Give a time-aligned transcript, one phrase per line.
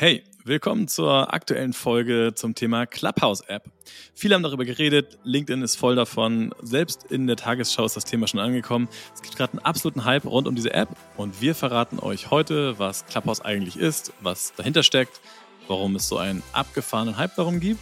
[0.00, 3.64] Hey, willkommen zur aktuellen Folge zum Thema Clubhouse App.
[4.14, 8.28] Viele haben darüber geredet, LinkedIn ist voll davon, selbst in der Tagesschau ist das Thema
[8.28, 8.88] schon angekommen.
[9.12, 12.78] Es gibt gerade einen absoluten Hype rund um diese App und wir verraten euch heute,
[12.78, 15.20] was Clubhouse eigentlich ist, was dahinter steckt,
[15.66, 17.80] warum es so einen abgefahrenen Hype darum gibt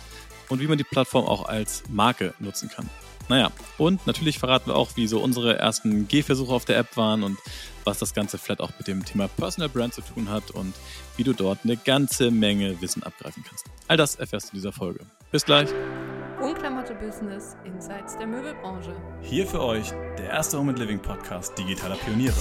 [0.48, 2.88] und wie man die Plattform auch als Marke nutzen kann.
[3.28, 7.22] Naja, und natürlich verraten wir auch, wie so unsere ersten Gehversuche auf der App waren
[7.22, 7.38] und
[7.84, 10.74] was das Ganze vielleicht auch mit dem Thema Personal Brand zu tun hat und
[11.16, 13.66] wie du dort eine ganze Menge Wissen abgreifen kannst.
[13.88, 15.00] All das erfährst du in dieser Folge.
[15.30, 15.68] Bis gleich.
[16.40, 18.94] Unklamotte Business Insights der Möbelbranche.
[19.22, 22.34] Hier für euch der erste Home and Living Podcast digitaler Pioniere.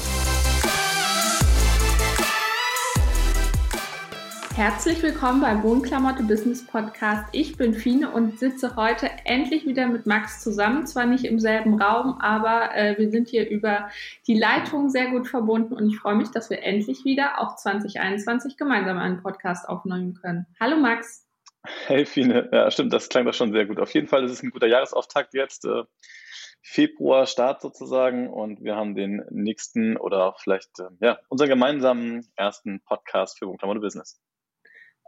[4.56, 7.26] Herzlich willkommen beim Wohnklamotte Business Podcast.
[7.34, 10.88] Ich bin Fine und sitze heute endlich wieder mit Max zusammen.
[10.88, 13.90] Zwar nicht im selben Raum, aber äh, wir sind hier über
[14.28, 18.56] die Leitung sehr gut verbunden und ich freue mich, dass wir endlich wieder auch 2021
[18.56, 20.46] gemeinsam einen Podcast aufnehmen können.
[20.58, 21.28] Hallo Max.
[21.88, 23.82] Hey Fine, ja stimmt, das klang doch schon sehr gut.
[23.82, 25.66] Auf jeden Fall ist es ein guter Jahresauftakt jetzt.
[25.66, 25.84] Äh,
[26.62, 32.82] Februar Start sozusagen und wir haben den nächsten oder vielleicht äh, ja, unseren gemeinsamen ersten
[32.86, 34.22] Podcast für Wohnklamotte Business.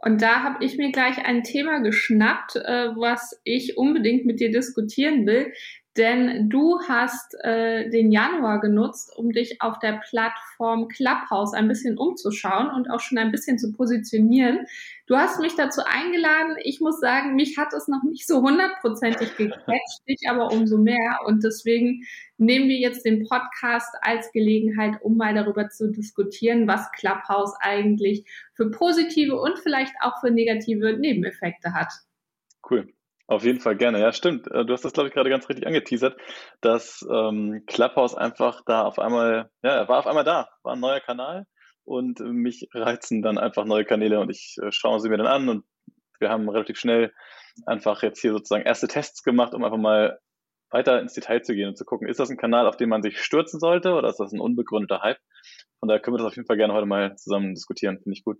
[0.00, 4.50] Und da habe ich mir gleich ein Thema geschnappt, äh, was ich unbedingt mit dir
[4.50, 5.52] diskutieren will.
[5.98, 11.98] Denn du hast äh, den Januar genutzt, um dich auf der Plattform Clubhouse ein bisschen
[11.98, 14.60] umzuschauen und auch schon ein bisschen zu positionieren.
[15.08, 16.56] Du hast mich dazu eingeladen.
[16.62, 21.18] Ich muss sagen, mich hat es noch nicht so hundertprozentig gecatcht, dich aber umso mehr.
[21.26, 22.04] Und deswegen
[22.36, 28.24] nehmen wir jetzt den Podcast als Gelegenheit, um mal darüber zu diskutieren, was Clubhouse eigentlich
[28.54, 31.92] für positive und vielleicht auch für negative Nebeneffekte hat.
[32.70, 32.86] Cool.
[33.28, 34.00] Auf jeden Fall gerne.
[34.00, 34.50] Ja, stimmt.
[34.50, 36.18] Äh, du hast das, glaube ich, gerade ganz richtig angeteasert,
[36.62, 40.80] dass ähm, Clubhouse einfach da auf einmal, ja, er war auf einmal da, war ein
[40.80, 41.44] neuer Kanal
[41.84, 45.48] und mich reizen dann einfach neue Kanäle und ich äh, schaue sie mir dann an
[45.50, 45.64] und
[46.20, 47.12] wir haben relativ schnell
[47.66, 50.18] einfach jetzt hier sozusagen erste Tests gemacht, um einfach mal
[50.70, 53.02] weiter ins Detail zu gehen und zu gucken, ist das ein Kanal, auf den man
[53.02, 55.18] sich stürzen sollte oder ist das ein unbegründeter Hype?
[55.80, 58.24] Von daher können wir das auf jeden Fall gerne heute mal zusammen diskutieren, finde ich
[58.24, 58.38] gut.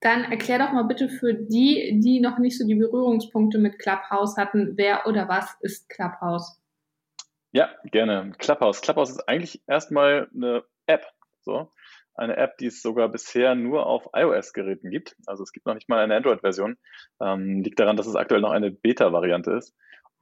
[0.00, 4.36] Dann erklär doch mal bitte für die, die noch nicht so die Berührungspunkte mit Clubhouse
[4.38, 6.58] hatten, wer oder was ist Clubhouse?
[7.52, 8.32] Ja, gerne.
[8.38, 8.80] Clubhouse.
[8.80, 11.06] Clubhouse ist eigentlich erstmal eine App.
[11.42, 11.70] So.
[12.14, 15.16] Eine App, die es sogar bisher nur auf iOS-Geräten gibt.
[15.26, 16.76] Also es gibt noch nicht mal eine Android-Version.
[17.20, 19.74] Ähm, liegt daran, dass es aktuell noch eine Beta-Variante ist.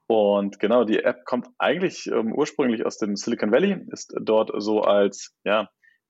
[0.06, 4.80] Und genau, die App kommt eigentlich ähm, ursprünglich aus dem Silicon Valley, ist dort so
[4.80, 5.68] als ja,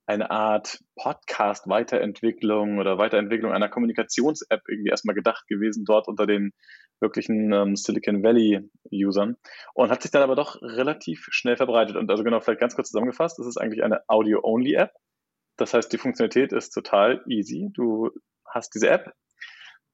[0.09, 6.53] eine Art Podcast-Weiterentwicklung oder Weiterentwicklung einer Kommunikations-App irgendwie erstmal gedacht gewesen, dort unter den
[6.99, 9.37] wirklichen ähm, Silicon Valley-Usern
[9.75, 11.97] und hat sich dann aber doch relativ schnell verbreitet.
[11.97, 14.93] Und also genau, vielleicht ganz kurz zusammengefasst, es ist eigentlich eine Audio-Only-App.
[15.59, 17.69] Das heißt, die Funktionalität ist total easy.
[17.75, 18.11] Du
[18.47, 19.13] hast diese App,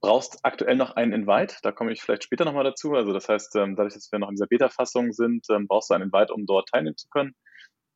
[0.00, 2.94] brauchst aktuell noch einen Invite, da komme ich vielleicht später nochmal dazu.
[2.94, 5.94] Also das heißt, ähm, dadurch, dass wir noch in dieser Beta-Fassung sind, ähm, brauchst du
[5.94, 7.34] einen Invite, um dort teilnehmen zu können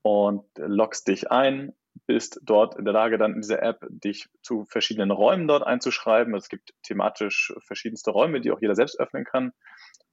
[0.03, 1.75] und loggst dich ein,
[2.07, 6.35] bist dort in der Lage, dann in dieser App dich zu verschiedenen Räumen dort einzuschreiben.
[6.35, 9.53] Es gibt thematisch verschiedenste Räume, die auch jeder selbst öffnen kann.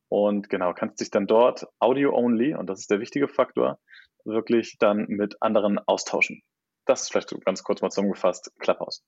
[0.10, 3.80] Und genau, kannst dich dann dort audio-only, und das ist der wichtige Faktor,
[4.24, 6.42] wirklich dann mit anderen austauschen.
[6.86, 9.04] Das ist vielleicht so ganz kurz mal zusammengefasst, Clubhouse.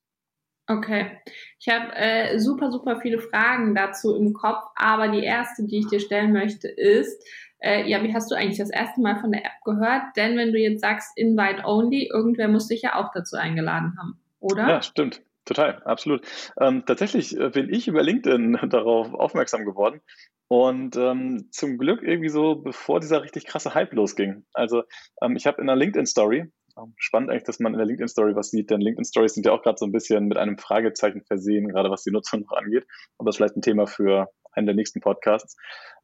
[0.70, 1.18] Okay,
[1.60, 5.88] ich habe äh, super, super viele Fragen dazu im Kopf, aber die erste, die ich
[5.88, 7.26] dir stellen möchte, ist,
[7.60, 10.04] äh, ja, wie hast du eigentlich das erste Mal von der App gehört?
[10.16, 14.20] Denn wenn du jetzt sagst Invite Only, irgendwer muss dich ja auch dazu eingeladen haben,
[14.40, 14.68] oder?
[14.68, 15.22] Ja, stimmt.
[15.46, 16.28] Total, absolut.
[16.60, 20.02] Ähm, tatsächlich äh, bin ich über LinkedIn darauf aufmerksam geworden
[20.50, 24.46] und ähm, zum Glück irgendwie so, bevor dieser richtig krasse Hype losging.
[24.54, 24.84] Also
[25.22, 28.50] ähm, ich habe in einer LinkedIn-Story, ähm, spannend eigentlich, dass man in der LinkedIn-Story was
[28.50, 31.90] sieht, denn LinkedIn-Stories sind ja auch gerade so ein bisschen mit einem Fragezeichen versehen, gerade
[31.90, 32.86] was die Nutzung noch angeht.
[33.18, 35.56] Aber das ist vielleicht ein Thema für einen der nächsten Podcasts.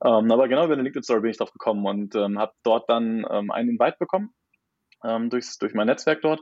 [0.03, 3.25] Ähm, aber genau über eine LinkedIn-Story bin ich drauf gekommen und ähm, habe dort dann
[3.29, 4.33] ähm, einen Invite bekommen
[5.03, 6.41] ähm, durchs, durch mein Netzwerk dort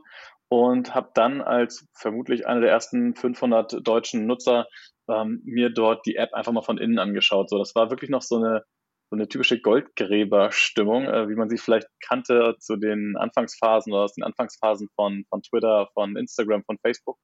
[0.49, 4.67] und habe dann als vermutlich einer der ersten 500 deutschen Nutzer
[5.09, 7.49] ähm, mir dort die App einfach mal von innen angeschaut.
[7.49, 8.63] So, das war wirklich noch so eine
[9.11, 14.13] so eine typische Goldgräber-Stimmung, äh, wie man sie vielleicht kannte zu den Anfangsphasen oder aus
[14.13, 17.17] den Anfangsphasen von, von Twitter, von Instagram, von Facebook.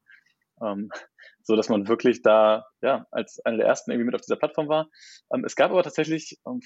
[0.62, 0.90] Ähm,
[1.44, 4.68] so dass man wirklich da ja als einer der ersten irgendwie mit auf dieser Plattform
[4.68, 4.90] war.
[5.34, 6.60] Ähm, es gab aber tatsächlich ähm,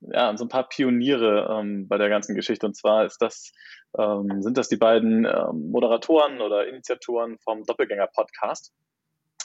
[0.00, 3.52] ja so ein paar Pioniere ähm, bei der ganzen Geschichte und zwar ist das
[3.98, 8.72] ähm, sind das die beiden ähm, Moderatoren oder Initiatoren vom Doppelgänger Podcast,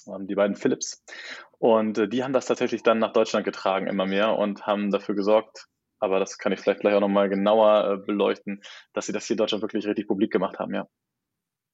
[0.07, 1.03] ähm, die beiden Philips
[1.57, 5.15] und äh, die haben das tatsächlich dann nach Deutschland getragen immer mehr und haben dafür
[5.15, 5.67] gesorgt.
[5.99, 8.61] Aber das kann ich vielleicht gleich auch nochmal genauer äh, beleuchten,
[8.91, 10.85] dass sie das hier in Deutschland wirklich richtig publik gemacht haben, ja.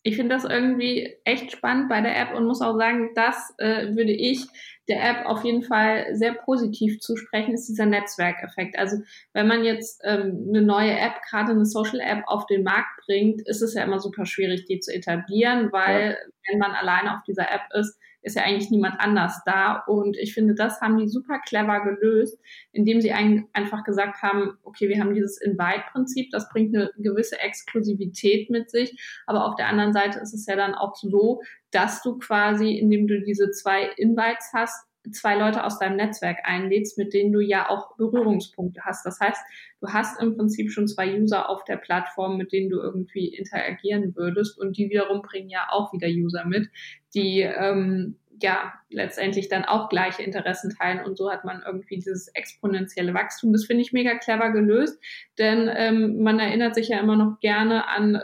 [0.03, 3.95] Ich finde das irgendwie echt spannend bei der App und muss auch sagen, das äh,
[3.95, 4.47] würde ich
[4.89, 8.77] der App auf jeden Fall sehr positiv zusprechen, ist dieser Netzwerkeffekt.
[8.77, 8.97] Also
[9.33, 13.47] wenn man jetzt ähm, eine neue App, gerade eine Social App auf den Markt bringt,
[13.47, 16.51] ist es ja immer super schwierig, die zu etablieren, weil ja.
[16.51, 19.83] wenn man alleine auf dieser App ist, ist ja eigentlich niemand anders da.
[19.87, 22.37] Und ich finde, das haben die super clever gelöst,
[22.71, 27.39] indem sie ein, einfach gesagt haben, okay, wir haben dieses Invite-Prinzip, das bringt eine gewisse
[27.39, 28.99] Exklusivität mit sich.
[29.25, 33.07] Aber auf der anderen Seite ist es ja dann auch so, dass du quasi, indem
[33.07, 37.69] du diese zwei Invites hast, zwei Leute aus deinem Netzwerk einlädst, mit denen du ja
[37.69, 39.05] auch Berührungspunkte hast.
[39.05, 39.41] Das heißt,
[39.81, 44.15] du hast im Prinzip schon zwei User auf der Plattform, mit denen du irgendwie interagieren
[44.15, 46.69] würdest und die wiederum bringen ja auch wieder User mit,
[47.13, 52.27] die ähm, ja letztendlich dann auch gleiche Interessen teilen und so hat man irgendwie dieses
[52.29, 53.51] exponentielle Wachstum.
[53.53, 55.01] Das finde ich mega clever gelöst,
[55.37, 58.21] denn ähm, man erinnert sich ja immer noch gerne an äh,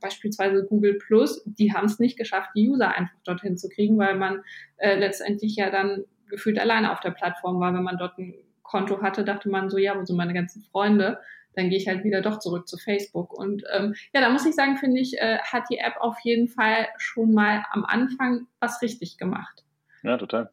[0.00, 1.42] beispielsweise Google Plus.
[1.44, 4.42] Die haben es nicht geschafft, die User einfach dorthin zu kriegen, weil man
[4.76, 7.74] äh, letztendlich ja dann gefühlt alleine auf der Plattform war.
[7.74, 11.18] Wenn man dort ein Konto hatte, dachte man so, ja, wo sind meine ganzen Freunde?
[11.56, 13.32] Dann gehe ich halt wieder doch zurück zu Facebook.
[13.32, 16.48] Und ähm, ja, da muss ich sagen, finde ich, äh, hat die App auf jeden
[16.48, 19.64] Fall schon mal am Anfang was richtig gemacht.
[20.02, 20.50] Ja, total.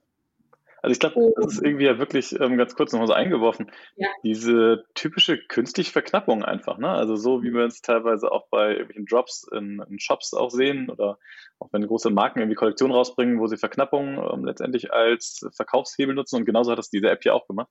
[0.82, 3.72] Also ich glaube, das ist irgendwie ja wirklich ähm, ganz kurz nochmal so eingeworfen.
[3.98, 4.08] Ja.
[4.24, 6.90] Diese typische künstliche Verknappung einfach, ne?
[6.90, 10.90] Also so wie wir es teilweise auch bei irgendwelchen Drops in, in, Shops auch sehen
[10.90, 11.20] oder
[11.60, 16.38] auch wenn große Marken irgendwie Kollektionen rausbringen, wo sie Verknappung ähm, letztendlich als Verkaufshebel nutzen
[16.38, 17.70] und genauso hat das diese App hier auch gemacht.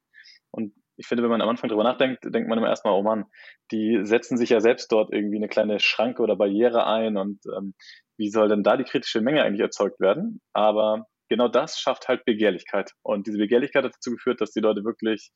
[0.53, 3.25] Und ich finde, wenn man am Anfang drüber nachdenkt, denkt man immer erstmal, oh Mann,
[3.73, 7.75] die setzen sich ja selbst dort irgendwie eine kleine Schranke oder Barriere ein und ähm,
[8.19, 10.43] wie soll denn da die kritische Menge eigentlich erzeugt werden?
[10.53, 12.93] Aber genau das schafft halt Begehrlichkeit.
[13.03, 15.31] Und diese Begehrlichkeit hat dazu geführt, dass die Leute wirklich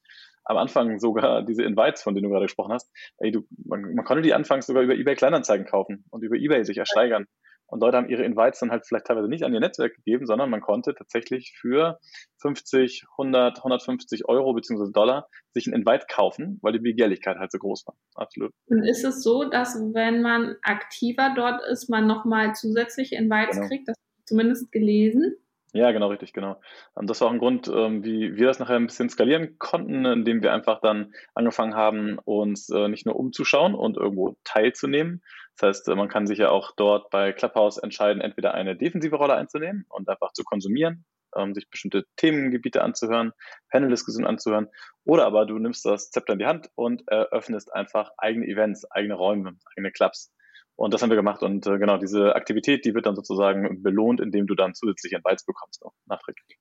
[0.44, 4.05] am Anfang sogar diese Invites, von denen du gerade gesprochen hast, ey, du, man, man
[4.05, 7.26] konnte die anfangs sogar über eBay Kleinanzeigen kaufen und über eBay sich ersteigern.
[7.66, 10.50] Und Leute haben ihre Invites dann halt vielleicht teilweise nicht an ihr Netzwerk gegeben, sondern
[10.50, 11.99] man konnte tatsächlich für
[12.38, 17.58] 50, 100, 150 Euro beziehungsweise Dollar sich ein Invite kaufen, weil die Begehrlichkeit halt so
[17.58, 17.94] groß war.
[18.14, 18.52] Absolut.
[18.66, 23.69] Und ist es so, dass wenn man aktiver dort ist, man nochmal zusätzliche Invites genau.
[23.69, 23.88] kriegt?
[23.88, 23.96] Das
[24.26, 25.37] zumindest gelesen.
[25.72, 26.61] Ja, genau, richtig, genau.
[26.94, 30.05] Und das war auch ein Grund, ähm, wie wir das nachher ein bisschen skalieren konnten,
[30.05, 35.20] indem wir einfach dann angefangen haben, uns äh, nicht nur umzuschauen und irgendwo teilzunehmen.
[35.56, 39.34] Das heißt, man kann sich ja auch dort bei Clubhouse entscheiden, entweder eine defensive Rolle
[39.34, 41.04] einzunehmen und einfach zu konsumieren,
[41.36, 43.32] ähm, sich bestimmte Themengebiete anzuhören,
[43.70, 44.68] Panel-Diskussionen anzuhören,
[45.04, 49.14] oder aber du nimmst das Zepter in die Hand und eröffnest einfach eigene Events, eigene
[49.14, 50.32] Räume, eigene Clubs.
[50.76, 51.42] Und das haben wir gemacht.
[51.42, 55.44] Und äh, genau, diese Aktivität, die wird dann sozusagen belohnt, indem du dann zusätzliche Invites
[55.44, 56.58] bekommst, auch nachträglich.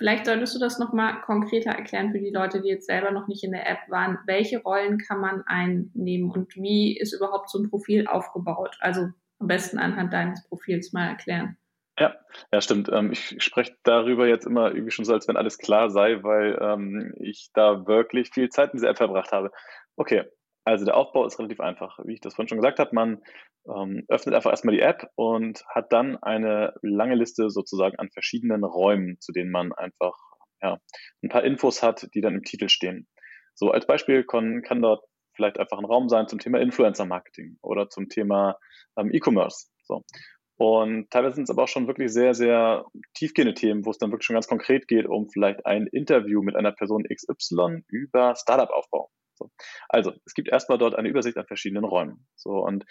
[0.00, 3.44] Vielleicht solltest du das nochmal konkreter erklären für die Leute, die jetzt selber noch nicht
[3.44, 4.18] in der App waren.
[4.24, 8.78] Welche Rollen kann man einnehmen und wie ist überhaupt so ein Profil aufgebaut?
[8.80, 9.08] Also
[9.38, 11.58] am besten anhand deines Profils mal erklären.
[11.98, 12.14] Ja,
[12.50, 12.88] ja, stimmt.
[12.90, 16.58] Ähm, ich spreche darüber jetzt immer irgendwie schon so, als wenn alles klar sei, weil
[16.62, 19.52] ähm, ich da wirklich viel Zeit in dieser App verbracht habe.
[19.96, 20.24] Okay,
[20.70, 21.98] also der Aufbau ist relativ einfach.
[22.04, 23.22] Wie ich das vorhin schon gesagt habe, man
[23.68, 28.64] ähm, öffnet einfach erstmal die App und hat dann eine lange Liste sozusagen an verschiedenen
[28.64, 30.16] Räumen, zu denen man einfach
[30.62, 30.78] ja,
[31.22, 33.06] ein paar Infos hat, die dann im Titel stehen.
[33.54, 37.58] So als Beispiel kann, kann dort vielleicht einfach ein Raum sein zum Thema Influencer Marketing
[37.62, 38.56] oder zum Thema
[38.96, 39.68] ähm, E-Commerce.
[39.84, 40.02] So.
[40.56, 42.84] Und teilweise sind es aber auch schon wirklich sehr, sehr
[43.14, 46.54] tiefgehende Themen, wo es dann wirklich schon ganz konkret geht, um vielleicht ein Interview mit
[46.54, 49.10] einer Person XY über Startup-Aufbau.
[49.40, 49.50] So.
[49.88, 52.26] Also, es gibt erstmal dort eine Übersicht an verschiedenen Räumen.
[52.36, 52.84] So, und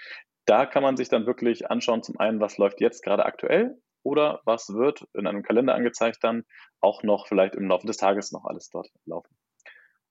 [0.46, 4.42] da kann man sich dann wirklich anschauen, zum einen, was läuft jetzt gerade aktuell oder
[4.46, 6.44] was wird in einem Kalender angezeigt dann
[6.82, 9.36] auch noch vielleicht im Laufe des Tages noch alles dort laufen.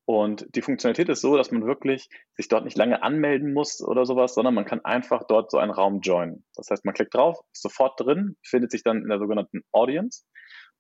[0.04, 4.07] Und die Funktionalität ist so, dass man wirklich sich dort nicht lange anmelden muss oder
[4.07, 6.47] sowas, sondern man kann einfach dort so einen Raum joinen.
[6.54, 10.25] Das heißt, man klickt drauf, ist sofort drin, findet sich dann in der sogenannten Audience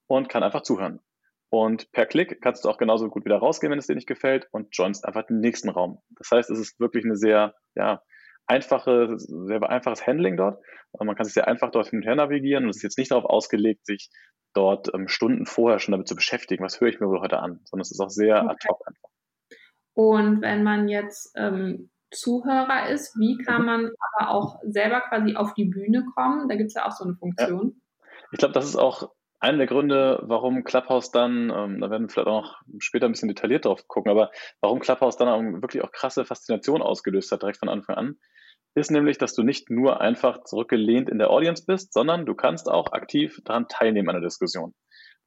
[0.06, 1.00] und kann einfach zuhören.
[1.50, 4.48] Und per Klick kannst du auch genauso gut wieder rausgehen, wenn es dir nicht gefällt
[4.52, 6.02] und joinst einfach den nächsten Raum.
[6.10, 8.02] Das heißt, es ist wirklich eine sehr, ja,
[8.46, 10.62] einfache, sehr einfaches Handling dort.
[10.98, 13.10] Man kann sich sehr einfach dort hin und her navigieren und es ist jetzt nicht
[13.10, 14.10] darauf ausgelegt, sich
[14.54, 17.60] dort ähm, Stunden vorher schon damit zu beschäftigen, was höre ich mir wohl heute an,
[17.64, 18.50] sondern es ist auch sehr okay.
[18.50, 19.08] ad hoc einfach.
[19.94, 23.66] Und wenn man jetzt ähm, Zuhörer ist, wie kann mhm.
[23.66, 26.48] man aber auch selber quasi auf die Bühne kommen?
[26.48, 27.74] Da gibt es ja auch so eine Funktion.
[27.74, 28.04] Ja.
[28.32, 32.08] Ich glaube, das ist auch einer der Gründe, warum Clubhouse dann, ähm, da werden wir
[32.08, 34.30] vielleicht auch noch später ein bisschen detailliert drauf gucken, aber
[34.60, 38.16] warum Clubhouse dann wirklich auch krasse Faszination ausgelöst hat, direkt von Anfang an,
[38.74, 42.68] ist nämlich, dass du nicht nur einfach zurückgelehnt in der Audience bist, sondern du kannst
[42.68, 44.74] auch aktiv daran teilnehmen an der Diskussion.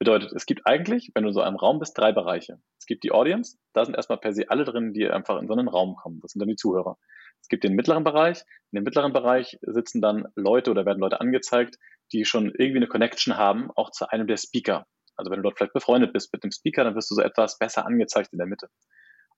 [0.01, 2.59] Bedeutet, es gibt eigentlich, wenn du so einem Raum bist, drei Bereiche.
[2.79, 5.53] Es gibt die Audience, da sind erstmal per se alle drin, die einfach in so
[5.53, 6.19] einen Raum kommen.
[6.21, 6.97] Das sind dann die Zuhörer.
[7.39, 8.39] Es gibt den mittleren Bereich.
[8.71, 11.77] In dem mittleren Bereich sitzen dann Leute oder werden Leute angezeigt,
[12.11, 14.87] die schon irgendwie eine Connection haben, auch zu einem der Speaker.
[15.17, 17.59] Also wenn du dort vielleicht befreundet bist mit dem Speaker, dann wirst du so etwas
[17.59, 18.69] besser angezeigt in der Mitte.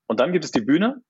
[0.08, 1.02] Und dann gibt es die Bühne.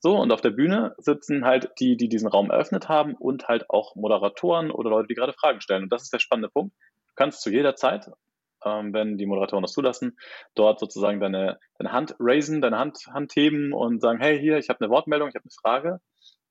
[0.00, 3.70] So, und auf der Bühne sitzen halt die, die diesen Raum eröffnet haben und halt
[3.70, 5.84] auch Moderatoren oder Leute, die gerade Fragen stellen.
[5.84, 6.74] Und das ist der spannende Punkt.
[6.74, 8.10] Du kannst zu jeder Zeit,
[8.66, 10.18] ähm, wenn die Moderatoren das zulassen,
[10.54, 14.68] dort sozusagen deine, deine Hand raisen, deine Hand, Hand heben und sagen, hey, hier, ich
[14.68, 16.00] habe eine Wortmeldung, ich habe eine Frage.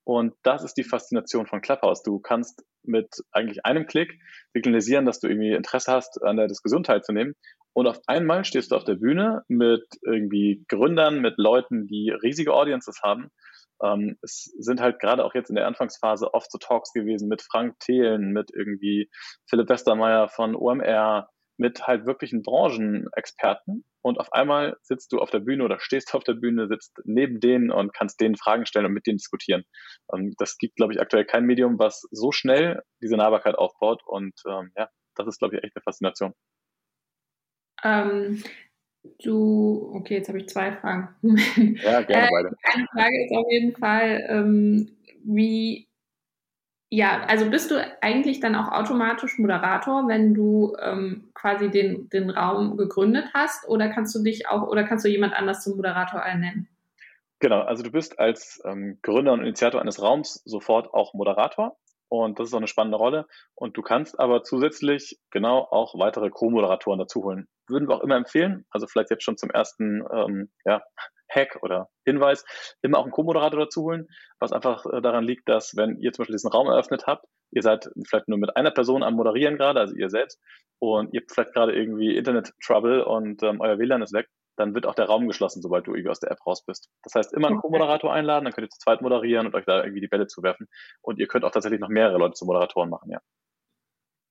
[0.06, 2.04] Und das ist die Faszination von Clubhouse.
[2.04, 4.20] Du kannst mit eigentlich einem Klick
[4.54, 7.34] signalisieren, dass du irgendwie Interesse hast, an der Diskussion teilzunehmen.
[7.74, 12.54] Und auf einmal stehst du auf der Bühne mit irgendwie Gründern, mit Leuten, die riesige
[12.54, 13.32] Audiences haben.
[13.84, 17.42] Ähm, es sind halt gerade auch jetzt in der Anfangsphase oft so Talks gewesen mit
[17.42, 19.10] Frank Thelen, mit irgendwie
[19.50, 21.28] Philipp Westermeier von OMR,
[21.58, 23.86] mit halt wirklichen Branchenexperten.
[24.02, 27.40] Und auf einmal sitzt du auf der Bühne oder stehst auf der Bühne, sitzt neben
[27.40, 29.64] denen und kannst denen Fragen stellen und mit denen diskutieren.
[30.14, 34.02] Ähm, das gibt, glaube ich, aktuell kein Medium, was so schnell diese Nahbarkeit aufbaut.
[34.06, 36.34] Und ähm, ja, das ist, glaube ich, echt eine Faszination.
[37.84, 38.44] Ähm,
[39.24, 41.16] du, okay, jetzt habe ich zwei Fragen.
[41.84, 42.56] Ja, gerne äh, beide.
[42.64, 45.88] Eine Frage ist auf jeden Fall, ähm, wie,
[46.90, 52.30] ja, also bist du eigentlich dann auch automatisch Moderator, wenn du ähm, quasi den, den
[52.30, 56.20] Raum gegründet hast, oder kannst du dich auch, oder kannst du jemand anders zum Moderator
[56.22, 56.68] ernennen?
[57.40, 61.76] Genau, also du bist als ähm, Gründer und Initiator eines Raums sofort auch Moderator.
[62.10, 63.28] Und das ist auch eine spannende Rolle.
[63.56, 67.48] Und du kannst aber zusätzlich genau auch weitere Co-Moderatoren dazu holen.
[67.68, 70.84] Würden wir auch immer empfehlen, also vielleicht jetzt schon zum ersten ähm, ja,
[71.30, 72.46] Hack oder Hinweis,
[72.82, 74.08] immer auch einen Co-Moderator dazu holen,
[74.40, 77.62] was einfach äh, daran liegt, dass wenn ihr zum Beispiel diesen Raum eröffnet habt, ihr
[77.62, 80.40] seid vielleicht nur mit einer Person am Moderieren gerade, also ihr selbst,
[80.80, 84.86] und ihr habt vielleicht gerade irgendwie Internet-Trouble und ähm, euer WLAN ist weg, dann wird
[84.86, 86.90] auch der Raum geschlossen, sobald du irgendwie aus der App raus bist.
[87.04, 89.84] Das heißt, immer einen Co-Moderator einladen, dann könnt ihr zu zweit moderieren und euch da
[89.84, 90.68] irgendwie die Bälle zuwerfen.
[91.02, 93.20] Und ihr könnt auch tatsächlich noch mehrere Leute zu Moderatoren machen, ja.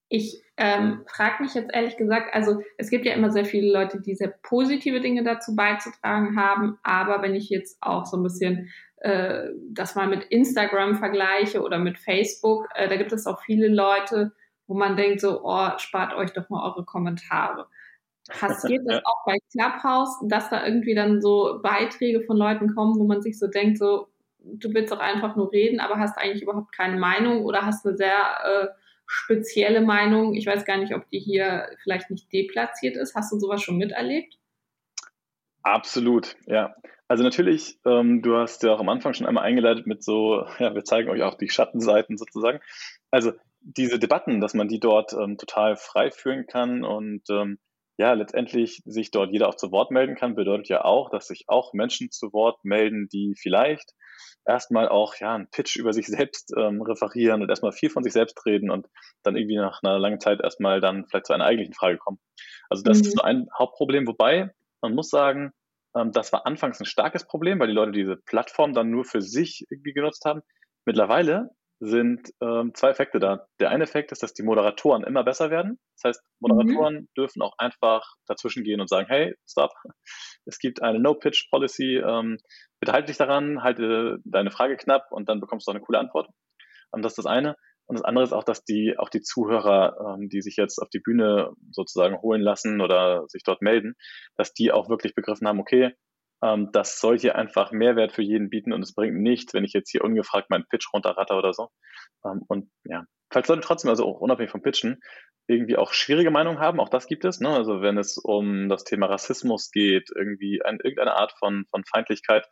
[0.08, 4.00] Ich ähm, frage mich jetzt ehrlich gesagt, also es gibt ja immer sehr viele Leute,
[4.00, 8.70] die sehr positive Dinge dazu beizutragen haben, aber wenn ich jetzt auch so ein bisschen
[8.98, 13.68] äh, das mal mit Instagram vergleiche oder mit Facebook, äh, da gibt es auch viele
[13.68, 14.32] Leute,
[14.66, 17.66] wo man denkt so, oh, spart euch doch mal eure Kommentare.
[18.28, 23.04] Passiert das auch bei Clubhouse, dass da irgendwie dann so Beiträge von Leuten kommen, wo
[23.04, 26.72] man sich so denkt, so, du willst doch einfach nur reden, aber hast eigentlich überhaupt
[26.72, 28.14] keine Meinung oder hast eine sehr
[28.44, 28.68] äh,
[29.06, 30.34] spezielle Meinung.
[30.34, 33.14] Ich weiß gar nicht, ob die hier vielleicht nicht deplatziert ist.
[33.14, 34.38] Hast du sowas schon miterlebt?
[35.62, 36.74] Absolut, ja.
[37.08, 40.74] Also natürlich, ähm, du hast ja auch am Anfang schon einmal eingeleitet mit so, ja,
[40.74, 42.60] wir zeigen euch auch die Schattenseiten sozusagen.
[43.10, 47.58] Also diese Debatten, dass man die dort ähm, total frei führen kann und ähm,
[47.96, 51.44] ja, letztendlich sich dort jeder auch zu Wort melden kann, bedeutet ja auch, dass sich
[51.46, 53.94] auch Menschen zu Wort melden, die vielleicht
[54.46, 58.12] erstmal auch ja einen Pitch über sich selbst ähm, referieren und erstmal viel von sich
[58.12, 58.88] selbst reden und
[59.22, 62.18] dann irgendwie nach einer langen Zeit erstmal dann vielleicht zu einer eigentlichen Frage kommen.
[62.68, 63.04] Also das mhm.
[63.04, 65.52] ist so ein Hauptproblem, wobei man muss sagen,
[65.96, 69.22] ähm, das war anfangs ein starkes Problem, weil die Leute diese Plattform dann nur für
[69.22, 70.42] sich irgendwie genutzt haben.
[70.84, 71.50] Mittlerweile
[71.80, 73.46] sind ähm, zwei Effekte da.
[73.60, 75.78] Der eine Effekt ist, dass die Moderatoren immer besser werden.
[75.96, 77.08] Das heißt, Moderatoren mhm.
[77.16, 79.70] dürfen auch einfach dazwischen gehen und sagen, hey, stop,
[80.46, 82.38] es gibt eine No-Pitch-Policy, ähm,
[82.80, 85.98] bitte halte dich daran, halte deine Frage knapp und dann bekommst du auch eine coole
[85.98, 86.28] Antwort.
[86.92, 87.56] Und das ist das eine.
[87.86, 90.88] Und das andere ist auch, dass die, auch die Zuhörer, ähm, die sich jetzt auf
[90.88, 93.94] die Bühne sozusagen holen lassen oder sich dort melden,
[94.36, 95.92] dass die auch wirklich begriffen haben, okay,
[96.42, 99.72] ähm, das soll hier einfach Mehrwert für jeden bieten und es bringt nichts, wenn ich
[99.72, 101.68] jetzt hier ungefragt meinen Pitch runterratter oder so.
[102.24, 105.00] Ähm, und ja, falls Leute trotzdem, also auch unabhängig vom Pitchen,
[105.46, 107.40] irgendwie auch schwierige Meinungen haben, auch das gibt es.
[107.40, 107.50] Ne?
[107.50, 112.46] Also wenn es um das Thema Rassismus geht, irgendwie ein, irgendeine Art von, von Feindlichkeit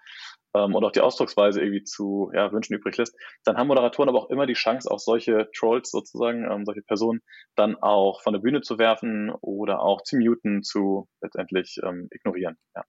[0.54, 4.18] ähm, und auch die Ausdrucksweise irgendwie zu ja, Wünschen übrig lässt, dann haben Moderatoren aber
[4.18, 7.20] auch immer die Chance, auch solche Trolls sozusagen, ähm, solche Personen
[7.56, 12.58] dann auch von der Bühne zu werfen oder auch zu muten, zu letztendlich ähm, ignorieren.
[12.74, 12.84] Ja.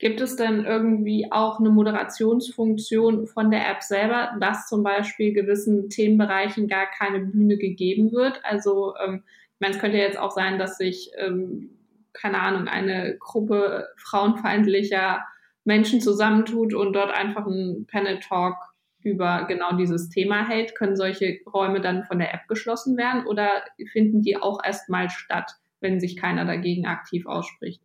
[0.00, 5.90] Gibt es denn irgendwie auch eine Moderationsfunktion von der App selber, dass zum Beispiel gewissen
[5.90, 8.42] Themenbereichen gar keine Bühne gegeben wird?
[8.42, 11.68] Also ähm, ich meine, es könnte jetzt auch sein, dass sich, ähm,
[12.14, 15.20] keine Ahnung, eine Gruppe frauenfeindlicher
[15.64, 18.56] Menschen zusammentut und dort einfach ein Panel-Talk
[19.02, 20.74] über genau dieses Thema hält.
[20.76, 23.50] Können solche Räume dann von der App geschlossen werden oder
[23.92, 27.82] finden die auch erstmal statt, wenn sich keiner dagegen aktiv ausspricht?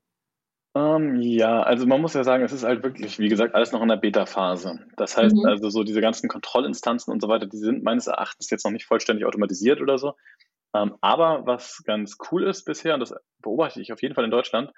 [0.75, 3.82] Ähm, ja, also man muss ja sagen, es ist halt wirklich, wie gesagt, alles noch
[3.82, 4.86] in der Beta-Phase.
[4.98, 5.46] Das heißt mhm.
[5.46, 8.86] also so diese ganzen Kontrollinstanzen und so weiter, die sind meines Erachtens jetzt noch nicht
[8.86, 10.15] vollständig automatisiert oder so.
[10.75, 14.32] Ähm, aber was ganz cool ist bisher, und das beobachte ich auf jeden Fall in
[14.32, 14.72] Deutschland,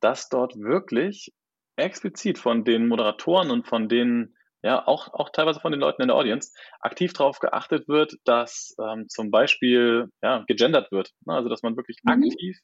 [0.00, 1.34] dass dort wirklich
[1.76, 6.08] explizit von den Moderatoren und von den, ja, auch, auch teilweise von den Leuten in
[6.08, 11.10] der Audience aktiv darauf geachtet wird, dass ähm, zum Beispiel ja, gegendert wird.
[11.26, 11.34] Ne?
[11.34, 12.12] Also dass man wirklich mhm.
[12.12, 12.58] aktiv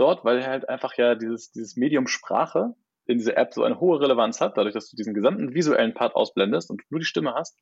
[0.00, 2.74] dort, weil halt einfach ja dieses, dieses Medium Sprache
[3.06, 6.14] in dieser App so eine hohe Relevanz hat, dadurch, dass du diesen gesamten visuellen Part
[6.14, 7.58] ausblendest und nur die Stimme hast.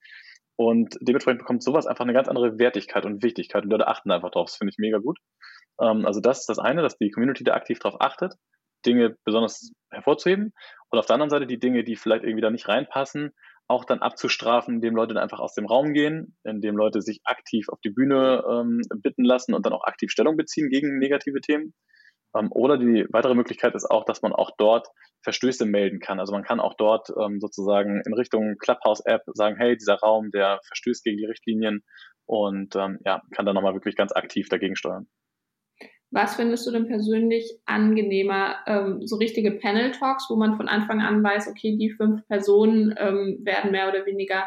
[0.56, 4.30] Und dementsprechend bekommt sowas einfach eine ganz andere Wertigkeit und Wichtigkeit und Leute achten einfach
[4.30, 4.48] drauf.
[4.48, 5.18] Das finde ich mega gut.
[5.80, 8.34] Ähm, also das ist das eine, dass die Community da aktiv darauf achtet,
[8.84, 10.52] Dinge besonders hervorzuheben.
[10.90, 13.32] Und auf der anderen Seite die Dinge, die vielleicht irgendwie da nicht reinpassen,
[13.68, 17.68] auch dann abzustrafen, indem Leute dann einfach aus dem Raum gehen, indem Leute sich aktiv
[17.68, 21.74] auf die Bühne ähm, bitten lassen und dann auch aktiv Stellung beziehen gegen negative Themen.
[22.36, 24.88] Ähm, oder die weitere Möglichkeit ist auch, dass man auch dort
[25.22, 26.20] Verstöße melden kann.
[26.20, 30.60] Also man kann auch dort ähm, sozusagen in Richtung Clubhouse-App sagen, hey, dieser Raum, der
[30.66, 31.82] verstößt gegen die Richtlinien
[32.26, 35.08] und ähm, ja, kann dann nochmal wirklich ganz aktiv dagegen steuern.
[36.10, 38.56] Was findest du denn persönlich angenehmer?
[38.66, 43.72] Ähm, so richtige Panel-Talks, wo man von Anfang an weiß, okay, die fünf Personen werden
[43.72, 44.44] mehr oder weniger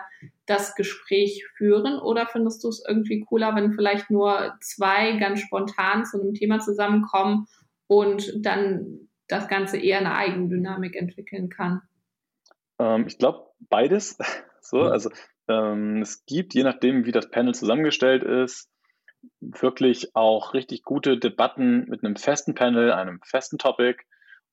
[0.48, 2.00] das Gespräch führen?
[2.00, 6.58] Oder findest du es irgendwie cooler, wenn vielleicht nur zwei ganz spontan zu einem Thema
[6.60, 7.46] zusammenkommen
[7.92, 11.82] und dann das Ganze eher eine Eigendynamik entwickeln kann?
[12.80, 14.18] Ähm, ich glaube, beides.
[14.62, 15.10] so, also
[15.50, 18.70] ähm, es gibt, je nachdem, wie das Panel zusammengestellt ist,
[19.42, 24.02] wirklich auch richtig gute Debatten mit einem festen Panel, einem festen Topic.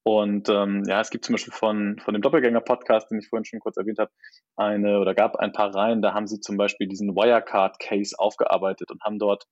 [0.02, 3.60] Und ähm, ja, es gibt zum Beispiel von, von dem Doppelgänger-Podcast, den ich vorhin schon
[3.60, 4.10] kurz erwähnt habe,
[4.56, 9.00] eine oder gab ein paar Reihen, da haben sie zum Beispiel diesen Wirecard-Case aufgearbeitet und
[9.04, 9.46] haben dort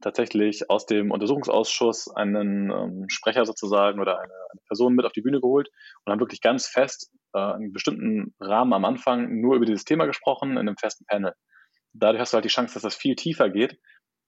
[0.00, 5.20] tatsächlich aus dem Untersuchungsausschuss einen ähm, Sprecher sozusagen oder eine, eine, Person mit auf die
[5.20, 5.68] Bühne geholt
[6.04, 10.06] und haben wirklich ganz fest äh, einen bestimmten Rahmen am Anfang nur über dieses Thema
[10.06, 11.34] gesprochen in einem festen Panel.
[11.92, 13.78] Dadurch hast du halt die Chance, dass das viel tiefer geht,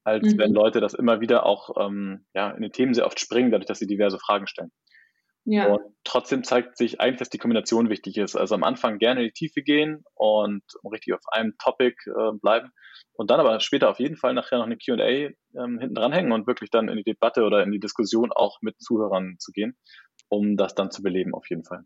[0.03, 0.37] als mhm.
[0.37, 3.67] wenn Leute das immer wieder auch ähm, ja, in den Themen sehr oft springen, dadurch,
[3.67, 4.71] dass sie diverse Fragen stellen.
[5.45, 5.73] Ja.
[5.73, 8.35] Und trotzdem zeigt sich eigentlich, dass die Kombination wichtig ist.
[8.35, 12.69] Also am Anfang gerne in die Tiefe gehen und richtig auf einem Topic äh, bleiben
[13.13, 16.47] und dann aber später auf jeden Fall nachher noch eine QA ähm, hinten dranhängen und
[16.47, 19.75] wirklich dann in die Debatte oder in die Diskussion auch mit Zuhörern zu gehen,
[20.29, 21.83] um das dann zu beleben auf jeden Fall.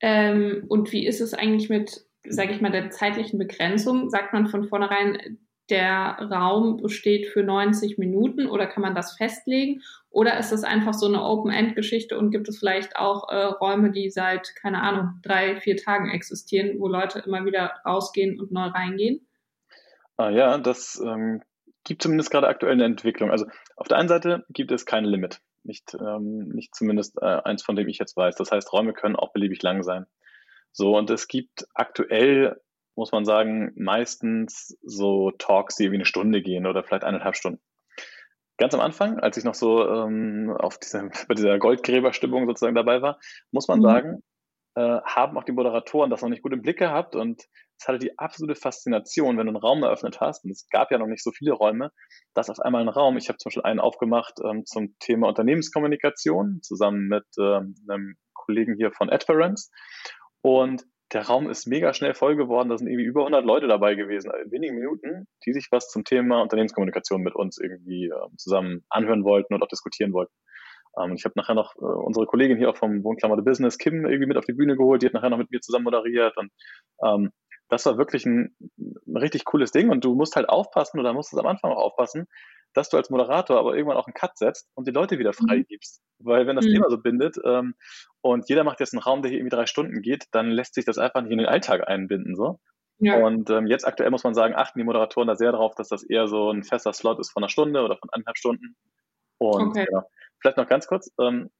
[0.00, 4.10] Ähm, und wie ist es eigentlich mit, sage ich mal, der zeitlichen Begrenzung?
[4.10, 5.38] Sagt man von vornherein,
[5.70, 9.82] der Raum besteht für 90 Minuten oder kann man das festlegen?
[10.10, 14.10] Oder ist das einfach so eine Open-End-Geschichte und gibt es vielleicht auch äh, Räume, die
[14.10, 19.26] seit, keine Ahnung, drei, vier Tagen existieren, wo Leute immer wieder rausgehen und neu reingehen?
[20.16, 21.42] Ah, ja, das ähm,
[21.84, 23.30] gibt zumindest gerade aktuell eine Entwicklung.
[23.30, 25.40] Also auf der einen Seite gibt es kein Limit.
[25.62, 28.36] Nicht, ähm, nicht zumindest äh, eins, von dem ich jetzt weiß.
[28.36, 30.06] Das heißt, Räume können auch beliebig lang sein.
[30.72, 32.60] So, und es gibt aktuell,
[32.98, 37.62] muss man sagen, meistens so Talks, die irgendwie eine Stunde gehen oder vielleicht eineinhalb Stunden.
[38.58, 43.00] Ganz am Anfang, als ich noch so ähm, auf diese, bei dieser Goldgräberstimmung sozusagen dabei
[43.00, 43.18] war,
[43.52, 43.82] muss man mhm.
[43.82, 44.22] sagen,
[44.74, 47.44] äh, haben auch die Moderatoren das noch nicht gut im Blick gehabt und
[47.80, 50.98] es hatte die absolute Faszination, wenn du einen Raum eröffnet hast, und es gab ja
[50.98, 51.92] noch nicht so viele Räume,
[52.34, 56.58] dass auf einmal ein Raum, ich habe zum Beispiel einen aufgemacht ähm, zum Thema Unternehmenskommunikation,
[56.62, 59.70] zusammen mit ähm, einem Kollegen hier von Adference.
[60.40, 62.68] Und der Raum ist mega schnell voll geworden.
[62.68, 66.04] Da sind irgendwie über 100 Leute dabei gewesen, in wenigen Minuten, die sich was zum
[66.04, 70.32] Thema Unternehmenskommunikation mit uns irgendwie äh, zusammen anhören wollten und auch diskutieren wollten.
[71.00, 74.04] Ähm, ich habe nachher noch äh, unsere Kollegin hier auch vom Wohnklammer The Business, Kim,
[74.04, 75.02] irgendwie mit auf die Bühne geholt.
[75.02, 76.36] Die hat nachher noch mit mir zusammen moderiert.
[76.36, 76.50] Und
[77.04, 77.30] ähm,
[77.68, 81.32] das war wirklich ein, ein, richtig cooles Ding und du musst halt aufpassen oder musst
[81.32, 82.26] es am Anfang auch aufpassen,
[82.74, 86.02] dass du als Moderator aber irgendwann auch einen Cut setzt und die Leute wieder freigibst.
[86.18, 86.26] Mhm.
[86.26, 86.72] Weil wenn das mhm.
[86.72, 87.74] Thema so bindet ähm,
[88.20, 90.84] und jeder macht jetzt einen Raum, der hier irgendwie drei Stunden geht, dann lässt sich
[90.84, 92.36] das einfach nicht in den Alltag einbinden.
[92.36, 92.58] so.
[93.00, 93.24] Ja.
[93.24, 96.02] Und ähm, jetzt aktuell muss man sagen, achten die Moderatoren da sehr darauf, dass das
[96.02, 98.76] eher so ein fester Slot ist von einer Stunde oder von anderthalb Stunden.
[99.38, 99.86] Und okay.
[99.90, 100.04] ja,
[100.40, 101.50] vielleicht noch ganz kurz, ähm,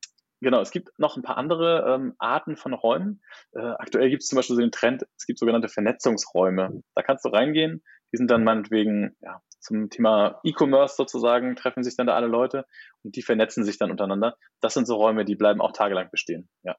[0.40, 3.20] Genau, es gibt noch ein paar andere ähm, Arten von Räumen.
[3.53, 6.83] Äh, aktuell gibt es zum Beispiel so den Trend, es gibt sogenannte Vernetzungsräume.
[6.94, 11.96] Da kannst du reingehen, die sind dann meinetwegen ja, zum Thema E-Commerce sozusagen, treffen sich
[11.96, 12.66] dann da alle Leute
[13.03, 14.37] und die vernetzen sich dann untereinander.
[14.61, 16.48] Das sind so Räume, die bleiben auch tagelang bestehen.
[16.62, 16.77] Ja.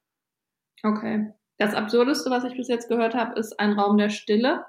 [0.84, 1.34] Okay.
[1.58, 4.66] Das Absurdeste, was ich bis jetzt gehört habe, ist ein Raum der Stille,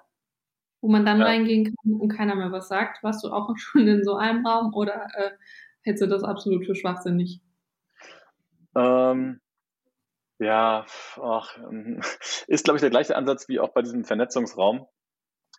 [0.80, 1.26] wo man dann ja.
[1.26, 3.04] reingehen kann und keiner mehr was sagt.
[3.04, 5.30] Warst du auch schon in so einem Raum oder äh,
[5.82, 7.40] hättest du das absolut für schwachsinnig?
[8.76, 9.40] Ähm,
[10.38, 10.86] ja,
[11.20, 11.58] ach,
[12.46, 14.86] ist, glaube ich, der gleiche Ansatz wie auch bei diesem Vernetzungsraum.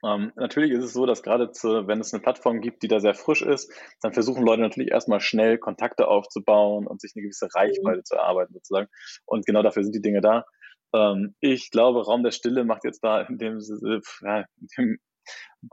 [0.04, 3.00] Ähm, natürlich ist es so, dass gerade zu, wenn es eine Plattform gibt, die da
[3.00, 3.72] sehr frisch ist,
[4.02, 8.06] dann versuchen Leute natürlich erstmal schnell Kontakte aufzubauen und sich eine gewisse Reichweite mhm.
[8.06, 8.88] zu erarbeiten sozusagen.
[9.26, 10.46] Und genau dafür sind die Dinge da.
[10.94, 13.60] Ähm, ich glaube, Raum der Stille macht jetzt da in dem,
[14.22, 14.98] ja, in dem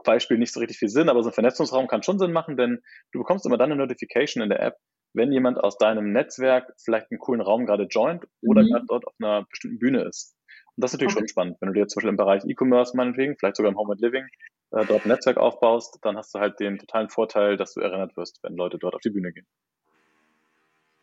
[0.03, 2.81] Beispiel nicht so richtig viel Sinn, aber so ein Vernetzungsraum kann schon Sinn machen, denn
[3.11, 4.75] du bekommst immer dann eine Notification in der App,
[5.13, 8.67] wenn jemand aus deinem Netzwerk vielleicht einen coolen Raum gerade joint oder mhm.
[8.67, 10.35] gerade dort auf einer bestimmten Bühne ist.
[10.75, 11.21] Und das ist natürlich okay.
[11.21, 11.57] schon spannend.
[11.59, 14.25] Wenn du dir zum Beispiel im Bereich E-Commerce meinetwegen, vielleicht sogar im Home and Living,
[14.71, 18.15] äh, dort ein Netzwerk aufbaust, dann hast du halt den totalen Vorteil, dass du erinnert
[18.15, 19.47] wirst, wenn Leute dort auf die Bühne gehen.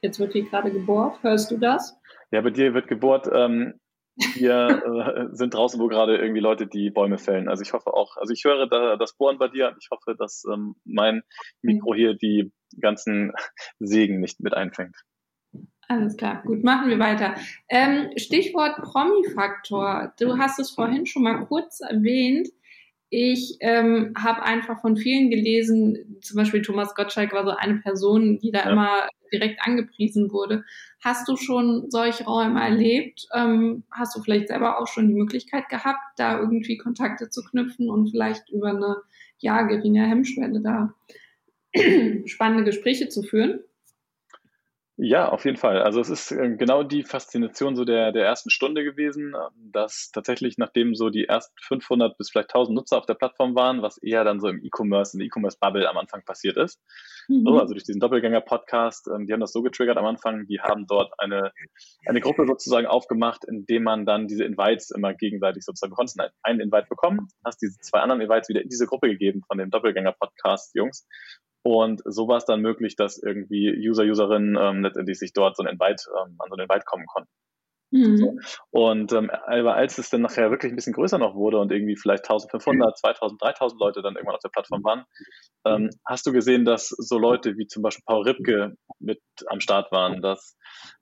[0.03, 1.23] Jetzt wird hier gerade gebohrt.
[1.23, 1.99] Hörst du das?
[2.31, 3.29] Ja, bei dir wird gebohrt.
[3.33, 3.81] Ähm,
[4.35, 7.49] wir äh, sind draußen, wo gerade irgendwie Leute die Bäume fällen.
[7.49, 10.17] Also ich hoffe auch, also ich höre da, das Bohren bei dir und ich hoffe,
[10.19, 11.23] dass ähm, mein
[11.63, 13.33] Mikro hier die ganzen
[13.79, 14.97] Segen nicht mit einfängt.
[15.89, 17.37] Alles klar, gut, machen wir weiter.
[17.69, 20.13] Ähm, Stichwort Promi-Faktor.
[20.19, 22.49] Du hast es vorhin schon mal kurz erwähnt.
[23.09, 28.39] Ich ähm, habe einfach von vielen gelesen, zum Beispiel Thomas Gottschalk war so eine Person,
[28.41, 28.71] die da ja.
[28.71, 30.65] immer direkt angepriesen wurde.
[31.01, 33.29] Hast du schon solche Räume erlebt?
[33.33, 37.91] Ähm, hast du vielleicht selber auch schon die Möglichkeit gehabt, da irgendwie Kontakte zu knüpfen
[37.91, 38.97] und vielleicht über eine
[39.39, 40.95] ja geringe Hemmschwelle da
[42.27, 43.61] spannende Gespräche zu führen?
[44.99, 45.83] Ja, auf jeden Fall.
[45.83, 50.57] Also es ist äh, genau die Faszination so der, der ersten Stunde gewesen, dass tatsächlich
[50.57, 54.25] nachdem so die ersten 500 bis vielleicht 1000 Nutzer auf der Plattform waren, was eher
[54.25, 56.81] dann so im E-Commerce, in der E-Commerce-Bubble am Anfang passiert ist.
[57.29, 57.45] Mhm.
[57.45, 60.87] So, also durch diesen Doppelgänger-Podcast, ähm, die haben das so getriggert am Anfang, die haben
[60.87, 61.53] dort eine,
[62.07, 66.87] eine Gruppe sozusagen aufgemacht, indem man dann diese Invites immer gegenseitig sozusagen, konntest einen Invite
[66.89, 71.07] bekommen, hast diese zwei anderen Invites wieder in diese Gruppe gegeben von dem Doppelgänger-Podcast-Jungs
[71.67, 75.63] und so war es dann möglich, dass irgendwie User, Userinnen ähm, letztendlich sich dort so
[75.63, 77.31] ein Invite, ähm, an so einen Invite kommen konnten.
[77.91, 78.41] Mhm.
[78.71, 81.97] Und ähm, aber als es dann nachher wirklich ein bisschen größer noch wurde und irgendwie
[81.97, 85.05] vielleicht 1500, 2000, 3000 Leute dann irgendwann auf der Plattform waren,
[85.65, 89.93] ähm, hast du gesehen, dass so Leute wie zum Beispiel Paul Ripke mit am Start
[89.93, 90.57] waren, dass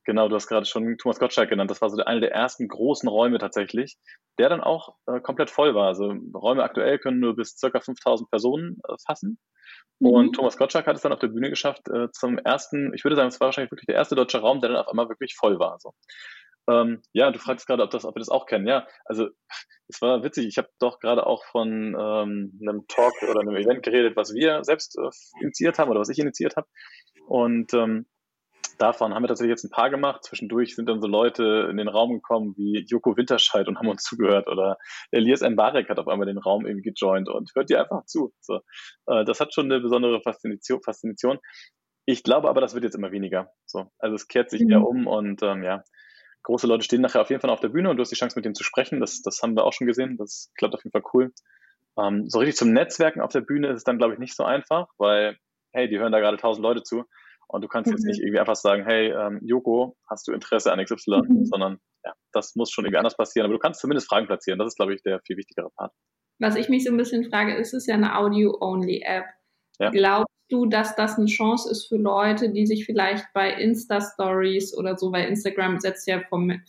[0.04, 3.08] genau, du hast gerade schon Thomas Gottschalk genannt, das war so einer der ersten großen
[3.08, 3.96] Räume tatsächlich,
[4.38, 5.88] der dann auch äh, komplett voll war.
[5.88, 9.38] Also Räume aktuell können nur bis circa 5000 Personen äh, fassen.
[10.00, 10.32] Und mhm.
[10.32, 13.28] Thomas Gottschalk hat es dann auf der Bühne geschafft, äh, zum ersten, ich würde sagen,
[13.28, 15.78] es war wahrscheinlich wirklich der erste deutsche Raum, der dann auf einmal wirklich voll war.
[15.78, 15.92] So.
[16.68, 18.66] Ähm, ja, du fragst gerade, ob, das, ob wir das auch kennen.
[18.66, 19.28] Ja, also
[19.88, 20.46] es war witzig.
[20.46, 24.64] Ich habe doch gerade auch von ähm, einem Talk oder einem Event geredet, was wir
[24.64, 26.66] selbst äh, initiiert haben oder was ich initiiert habe.
[27.26, 28.06] Und ähm,
[28.78, 30.24] davon haben wir tatsächlich jetzt ein paar gemacht.
[30.24, 34.02] Zwischendurch sind dann so Leute in den Raum gekommen wie Joko Winterscheid und haben uns
[34.02, 34.78] zugehört oder
[35.10, 38.32] Elias Mbarek hat auf einmal den Raum irgendwie gejoint und hört dir einfach zu.
[38.40, 38.60] So,
[39.06, 40.82] äh, das hat schon eine besondere Faszination.
[40.82, 41.38] Faszination.
[42.06, 43.50] Ich glaube aber, das wird jetzt immer weniger.
[43.66, 44.70] So, also es kehrt sich mhm.
[44.70, 45.84] eher um und ähm, ja,
[46.44, 48.38] große Leute stehen nachher auf jeden Fall auf der Bühne und du hast die Chance,
[48.38, 49.00] mit denen zu sprechen.
[49.00, 50.16] Das, das haben wir auch schon gesehen.
[50.16, 51.32] Das klappt auf jeden Fall cool.
[51.98, 54.44] Ähm, so richtig zum Netzwerken auf der Bühne ist es dann, glaube ich, nicht so
[54.44, 55.36] einfach, weil,
[55.72, 57.04] hey, die hören da gerade tausend Leute zu
[57.48, 57.96] und du kannst mhm.
[57.96, 61.44] jetzt nicht irgendwie einfach sagen, hey, ähm, Joko, hast du Interesse an XY, mhm.
[61.46, 63.46] sondern ja, das muss schon irgendwie anders passieren.
[63.46, 64.58] Aber du kannst zumindest Fragen platzieren.
[64.58, 65.92] Das ist, glaube ich, der viel wichtigere Part.
[66.40, 69.24] Was ich mich so ein bisschen frage, ist es ja eine Audio-Only-App.
[69.78, 69.90] Ja.
[69.90, 74.96] Glaubst du, dass das eine Chance ist für Leute, die sich vielleicht bei Insta-Stories oder
[74.96, 76.20] so, weil Instagram setzt ja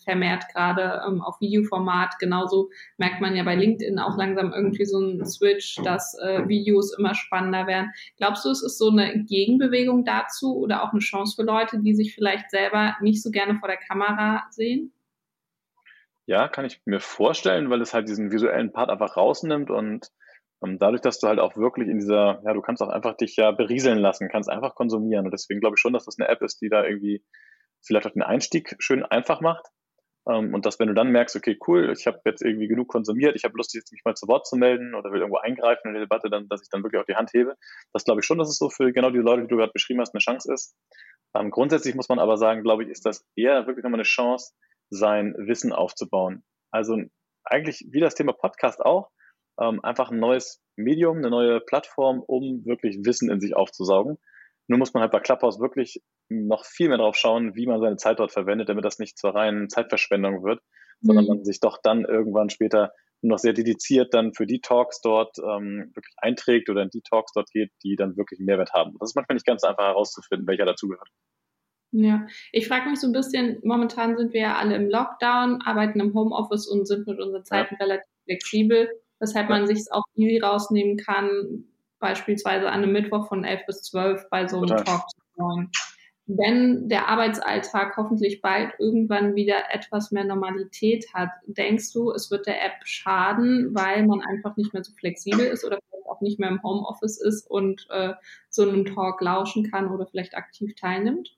[0.04, 4.98] vermehrt gerade ähm, auf Videoformat, genauso merkt man ja bei LinkedIn auch langsam irgendwie so
[4.98, 7.92] einen Switch, dass äh, Videos immer spannender werden.
[8.18, 11.94] Glaubst du, es ist so eine Gegenbewegung dazu oder auch eine Chance für Leute, die
[11.94, 14.92] sich vielleicht selber nicht so gerne vor der Kamera sehen?
[16.26, 20.12] Ja, kann ich mir vorstellen, weil es halt diesen visuellen Part einfach rausnimmt und
[20.62, 23.52] dadurch, dass du halt auch wirklich in dieser, ja, du kannst auch einfach dich ja
[23.52, 25.26] berieseln lassen, kannst einfach konsumieren.
[25.26, 27.24] Und deswegen glaube ich schon, dass das eine App ist, die da irgendwie
[27.86, 29.68] vielleicht auch den Einstieg schön einfach macht.
[30.28, 33.36] Ähm, und dass, wenn du dann merkst, okay, cool, ich habe jetzt irgendwie genug konsumiert,
[33.36, 35.94] ich habe Lust, jetzt mich mal zu Wort zu melden oder will irgendwo eingreifen in
[35.94, 37.56] die Debatte, dann, dass ich dann wirklich auch die Hand hebe.
[37.94, 40.02] Das glaube ich schon, dass es so für genau die Leute, die du gerade beschrieben
[40.02, 40.76] hast, eine Chance ist.
[41.36, 44.54] Ähm, grundsätzlich muss man aber sagen, glaube ich, ist das eher wirklich nochmal eine Chance,
[44.90, 46.44] sein Wissen aufzubauen.
[46.72, 46.98] Also
[47.44, 49.12] eigentlich wie das Thema Podcast auch,
[49.60, 54.18] ähm, einfach ein neues Medium, eine neue Plattform, um wirklich Wissen in sich aufzusaugen.
[54.68, 57.98] Nur muss man halt bei Clubhouse wirklich noch viel mehr drauf schauen, wie man seine
[57.98, 60.62] Zeit dort verwendet, damit das nicht zur reinen Zeitverschwendung wird,
[61.02, 61.08] mhm.
[61.08, 62.92] sondern man sich doch dann irgendwann später
[63.22, 67.32] noch sehr dediziert dann für die Talks dort ähm, wirklich einträgt oder in die Talks
[67.34, 68.96] dort geht, die dann wirklich einen Mehrwert haben.
[69.00, 71.10] Das ist manchmal nicht ganz einfach herauszufinden, welcher dazugehört.
[71.92, 76.00] Ja, ich frage mich so ein bisschen, momentan sind wir ja alle im Lockdown, arbeiten
[76.02, 77.86] im Homeoffice und sind mit unseren Zeiten ja.
[77.86, 78.90] relativ flexibel
[79.20, 81.66] weshalb man sich es auch easy rausnehmen kann,
[82.00, 84.84] beispielsweise an einem Mittwoch von 11 bis 12 bei so einem Total.
[84.86, 85.70] Talk zu sein.
[86.28, 92.48] Wenn der Arbeitsalltag hoffentlich bald irgendwann wieder etwas mehr Normalität hat, denkst du, es wird
[92.48, 96.40] der App schaden, weil man einfach nicht mehr so flexibel ist oder vielleicht auch nicht
[96.40, 98.14] mehr im Homeoffice ist und äh,
[98.50, 101.38] so einem Talk lauschen kann oder vielleicht aktiv teilnimmt?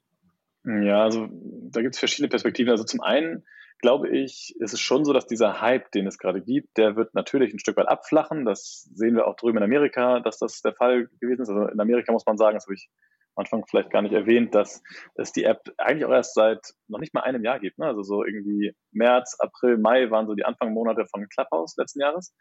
[0.63, 2.72] Ja, also da gibt es verschiedene Perspektiven.
[2.72, 3.44] Also zum einen
[3.80, 7.13] glaube ich, ist es schon so, dass dieser Hype, den es gerade gibt, der wird
[7.13, 8.46] natürlich ein Stück weit abflachen.
[8.46, 11.50] Das sehen wir auch drüben in Amerika, dass das der Fall gewesen ist.
[11.50, 12.90] Also in Amerika muss man sagen, das habe ich
[13.36, 14.82] am Anfang vielleicht gar nicht erwähnt, dass
[15.13, 17.78] es die App eigentlich auch erst seit noch nicht mal einem Jahr gibt.
[17.78, 17.86] Ne?
[17.86, 22.34] Also so irgendwie März, April, Mai waren so die Anfangsmonate von Clubhouse letzten Jahres.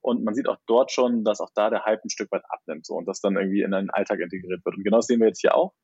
[0.00, 2.86] Und man sieht auch dort schon, dass auch da der Hype ein Stück weit abnimmt
[2.86, 4.76] so, und das dann irgendwie in einen Alltag integriert wird.
[4.76, 5.74] Und genau das sehen wir jetzt hier auch.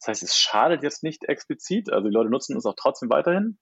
[0.00, 1.92] Das heißt, es schadet jetzt nicht explizit.
[1.92, 3.58] Also die Leute nutzen es auch trotzdem weiterhin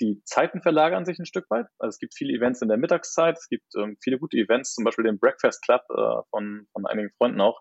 [0.00, 1.66] die Zeiten verlagern sich ein Stück weit.
[1.78, 4.84] Also es gibt viele Events in der Mittagszeit, es gibt ähm, viele gute Events, zum
[4.84, 7.60] Beispiel den Breakfast Club äh, von, von einigen Freunden auch,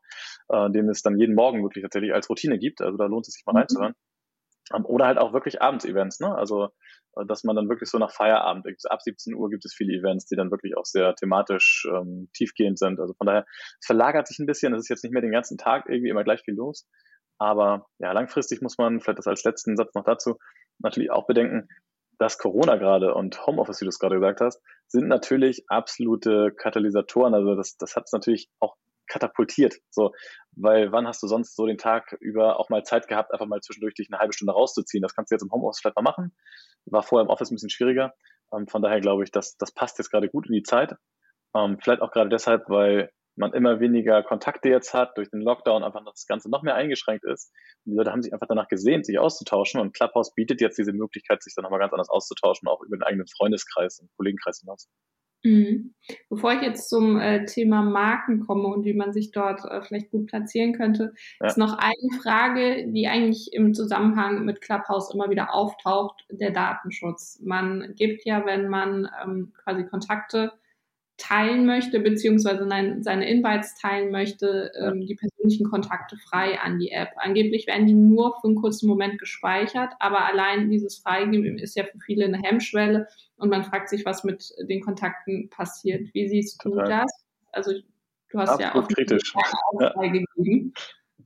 [0.50, 2.82] äh, den es dann jeden Morgen wirklich tatsächlich als Routine gibt.
[2.82, 3.58] Also da lohnt es sich mal mhm.
[3.60, 3.94] reinzuhören.
[4.74, 6.36] Ähm, oder halt auch wirklich Abends-Events, ne?
[6.36, 6.70] Also
[7.16, 10.26] äh, dass man dann wirklich so nach Feierabend, ab 17 Uhr gibt es viele Events,
[10.26, 13.00] die dann wirklich auch sehr thematisch ähm, tiefgehend sind.
[13.00, 13.46] Also von daher,
[13.84, 16.42] verlagert sich ein bisschen, es ist jetzt nicht mehr den ganzen Tag irgendwie immer gleich
[16.42, 16.88] viel los.
[17.40, 20.38] Aber ja, langfristig muss man, vielleicht das als letzten Satz noch dazu,
[20.80, 21.68] natürlich auch bedenken,
[22.18, 27.34] dass Corona gerade und Homeoffice, wie du es gerade gesagt hast, sind natürlich absolute Katalysatoren.
[27.34, 28.76] Also das, das hat es natürlich auch
[29.08, 29.76] katapultiert.
[29.90, 30.12] So,
[30.52, 33.62] weil wann hast du sonst so den Tag über auch mal Zeit gehabt, einfach mal
[33.62, 35.02] zwischendurch dich eine halbe Stunde rauszuziehen?
[35.02, 36.36] Das kannst du jetzt im Homeoffice vielleicht mal machen.
[36.86, 38.14] War vorher im Office ein bisschen schwieriger.
[38.54, 40.96] Ähm, von daher glaube ich, dass das passt jetzt gerade gut in die Zeit.
[41.56, 45.84] Ähm, vielleicht auch gerade deshalb, weil man immer weniger Kontakte jetzt hat, durch den Lockdown
[45.84, 47.52] einfach das Ganze noch mehr eingeschränkt ist.
[47.86, 50.94] Und die Leute haben sich einfach danach gesehnt, sich auszutauschen und Clubhouse bietet jetzt diese
[50.94, 54.88] Möglichkeit, sich dann nochmal ganz anders auszutauschen, auch über den eigenen Freundeskreis und Kollegenkreis hinaus.
[55.44, 55.94] Mhm.
[56.30, 60.10] Bevor ich jetzt zum äh, Thema Marken komme und wie man sich dort äh, vielleicht
[60.12, 61.48] gut platzieren könnte, ja.
[61.48, 67.40] ist noch eine Frage, die eigentlich im Zusammenhang mit Clubhouse immer wieder auftaucht, der Datenschutz.
[67.44, 70.54] Man gibt ja, wenn man ähm, quasi Kontakte
[71.18, 76.92] teilen möchte, beziehungsweise nein, seine Invites teilen möchte, ähm, die persönlichen Kontakte frei an die
[76.92, 77.10] App.
[77.18, 81.84] Angeblich werden die nur für einen kurzen Moment gespeichert, aber allein dieses Freigeben ist ja
[81.86, 86.14] für viele eine Hemmschwelle und man fragt sich, was mit den Kontakten passiert.
[86.14, 87.02] Wie siehst du Total.
[87.02, 87.26] das?
[87.52, 87.72] Also
[88.30, 89.34] du hast absolut ja auch kritisch.
[89.80, 89.92] Ja.
[89.94, 90.74] freigegeben.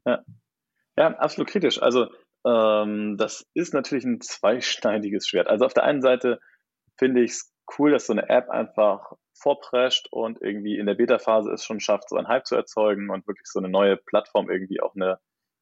[0.05, 0.23] Ja.
[0.97, 1.81] ja, absolut kritisch.
[1.81, 2.07] Also
[2.45, 5.47] ähm, das ist natürlich ein zweischneidiges Schwert.
[5.47, 6.39] Also auf der einen Seite
[6.97, 11.51] finde ich es cool, dass so eine App einfach vorprescht und irgendwie in der Beta-Phase
[11.51, 14.81] es schon schafft, so einen Hype zu erzeugen und wirklich so eine neue Plattform irgendwie
[14.81, 15.19] auch eine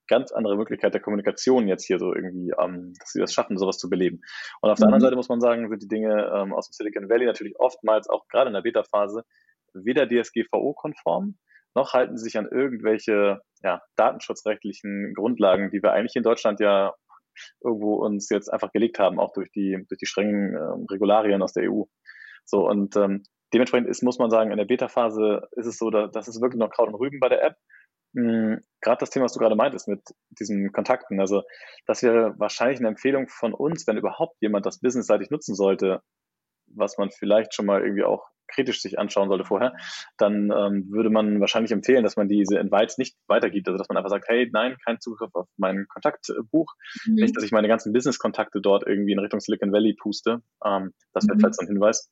[0.08, 3.78] ganz andere Möglichkeit der Kommunikation jetzt hier so irgendwie, ähm, dass sie das schaffen, sowas
[3.78, 4.22] zu beleben.
[4.60, 5.06] Und auf der anderen mhm.
[5.06, 8.28] Seite muss man sagen, sind die Dinge ähm, aus dem Silicon Valley natürlich oftmals auch
[8.28, 9.24] gerade in der Beta-Phase
[9.74, 11.38] weder DSGVO-konform,
[11.76, 16.96] noch halten sie sich an irgendwelche ja, datenschutzrechtlichen Grundlagen, die wir eigentlich in Deutschland ja
[17.64, 21.54] irgendwo uns jetzt einfach gelegt haben, auch durch die, durch die strengen ähm, Regularien aus
[21.54, 21.84] der EU.
[22.46, 23.24] So, und ähm,
[23.54, 26.60] dementsprechend ist, muss man sagen, in der Beta-Phase ist es so, da, das ist wirklich
[26.60, 27.56] noch Kraut und Rüben bei der App.
[28.14, 30.02] Mhm, gerade das Thema, was du gerade meintest mit
[30.40, 31.20] diesen Kontakten.
[31.20, 31.44] Also,
[31.86, 36.02] das wäre wahrscheinlich eine Empfehlung von uns, wenn überhaupt jemand das businessseitig nutzen sollte,
[36.68, 39.76] was man vielleicht schon mal irgendwie auch kritisch sich anschauen sollte vorher,
[40.18, 43.68] dann ähm, würde man wahrscheinlich empfehlen, dass man diese Invites nicht weitergibt.
[43.68, 46.74] Also dass man einfach sagt, hey, nein, kein Zugriff auf mein Kontaktbuch.
[47.06, 47.16] Mhm.
[47.16, 50.42] Nicht, dass ich meine ganzen Business-Kontakte dort irgendwie in Richtung Silicon Valley puste.
[50.66, 51.40] Ähm, das wäre mhm.
[51.40, 52.10] vielleicht so ein Hinweis.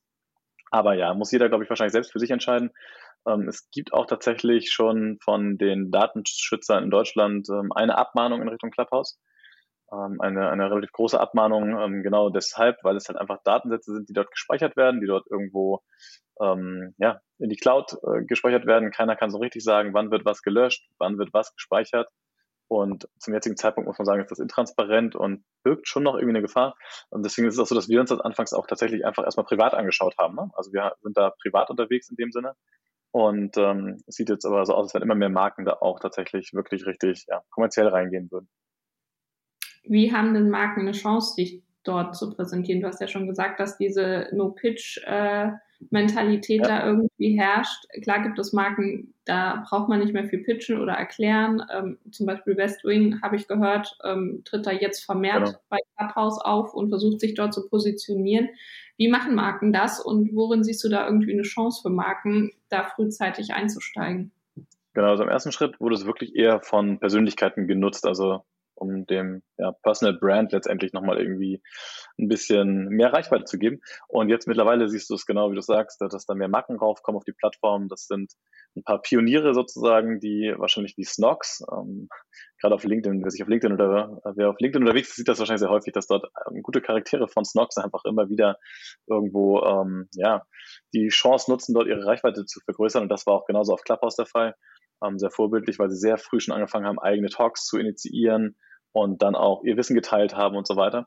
[0.70, 2.70] Aber ja, muss jeder, glaube ich, wahrscheinlich selbst für sich entscheiden.
[3.26, 8.48] Ähm, es gibt auch tatsächlich schon von den Datenschützern in Deutschland ähm, eine Abmahnung in
[8.48, 9.18] Richtung Clubhouse.
[9.92, 14.08] Ähm, eine, eine relativ große Abmahnung, ähm, genau deshalb, weil es halt einfach Datensätze sind,
[14.08, 15.80] die dort gespeichert werden, die dort irgendwo
[16.40, 18.90] ähm, ja, in die Cloud äh, gespeichert werden.
[18.90, 22.08] Keiner kann so richtig sagen, wann wird was gelöscht, wann wird was gespeichert.
[22.68, 26.36] Und zum jetzigen Zeitpunkt muss man sagen, ist das intransparent und birgt schon noch irgendwie
[26.36, 26.76] eine Gefahr.
[27.08, 29.46] Und deswegen ist es auch so, dass wir uns das anfangs auch tatsächlich einfach erstmal
[29.46, 30.34] privat angeschaut haben.
[30.34, 30.50] Ne?
[30.52, 32.54] Also wir sind da privat unterwegs in dem Sinne.
[33.10, 35.98] Und ähm, es sieht jetzt aber so aus, als wenn immer mehr Marken da auch
[35.98, 38.50] tatsächlich wirklich richtig ja, kommerziell reingehen würden.
[39.84, 42.82] Wie haben denn Marken eine Chance, dich dort zu präsentieren?
[42.82, 45.52] Du hast ja schon gesagt, dass diese No-Pitch- äh,
[45.90, 46.68] Mentalität ja.
[46.68, 47.84] da irgendwie herrscht.
[48.02, 51.62] Klar gibt es Marken, da braucht man nicht mehr viel pitchen oder erklären.
[51.72, 55.58] Ähm, zum Beispiel Westwing, habe ich gehört, ähm, tritt da jetzt vermehrt genau.
[55.68, 58.48] bei Clubhouse auf und versucht sich dort zu positionieren.
[58.96, 62.84] Wie machen Marken das und worin siehst du da irgendwie eine Chance für Marken, da
[62.84, 64.32] frühzeitig einzusteigen?
[64.94, 68.04] Genau, also im ersten Schritt wurde es wirklich eher von Persönlichkeiten genutzt.
[68.04, 68.42] Also
[68.78, 71.62] um dem ja, Personal Brand letztendlich nochmal irgendwie
[72.18, 73.80] ein bisschen mehr Reichweite zu geben.
[74.08, 77.18] Und jetzt mittlerweile siehst du es genau, wie du sagst, dass da mehr Marken raufkommen
[77.18, 77.88] auf die Plattform.
[77.88, 78.32] Das sind
[78.76, 82.08] ein paar Pioniere sozusagen, die wahrscheinlich die Snogs, ähm,
[82.60, 85.38] gerade auf LinkedIn, wer sich auf LinkedIn oder wer auf LinkedIn unterwegs ist, sieht das
[85.38, 88.58] wahrscheinlich sehr häufig, dass dort ähm, gute Charaktere von Snogs einfach immer wieder
[89.06, 90.44] irgendwo ähm, ja
[90.94, 93.02] die Chance nutzen, dort ihre Reichweite zu vergrößern.
[93.02, 94.54] Und das war auch genauso auf Clubhouse der Fall.
[95.02, 98.56] Ähm, sehr vorbildlich, weil sie sehr früh schon angefangen haben, eigene Talks zu initiieren,
[98.92, 101.06] und dann auch ihr Wissen geteilt haben und so weiter.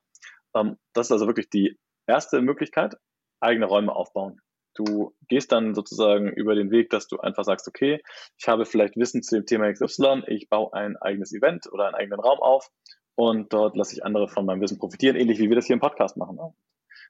[0.56, 1.77] Ähm, das ist also wirklich die
[2.08, 2.95] erste Möglichkeit,
[3.39, 4.39] eigene Räume aufbauen.
[4.75, 8.01] Du gehst dann sozusagen über den Weg, dass du einfach sagst, okay,
[8.38, 11.95] ich habe vielleicht Wissen zu dem Thema XY, ich baue ein eigenes Event oder einen
[11.95, 12.69] eigenen Raum auf
[13.15, 15.82] und dort lasse ich andere von meinem Wissen profitieren, ähnlich wie wir das hier im
[15.82, 16.38] Podcast machen.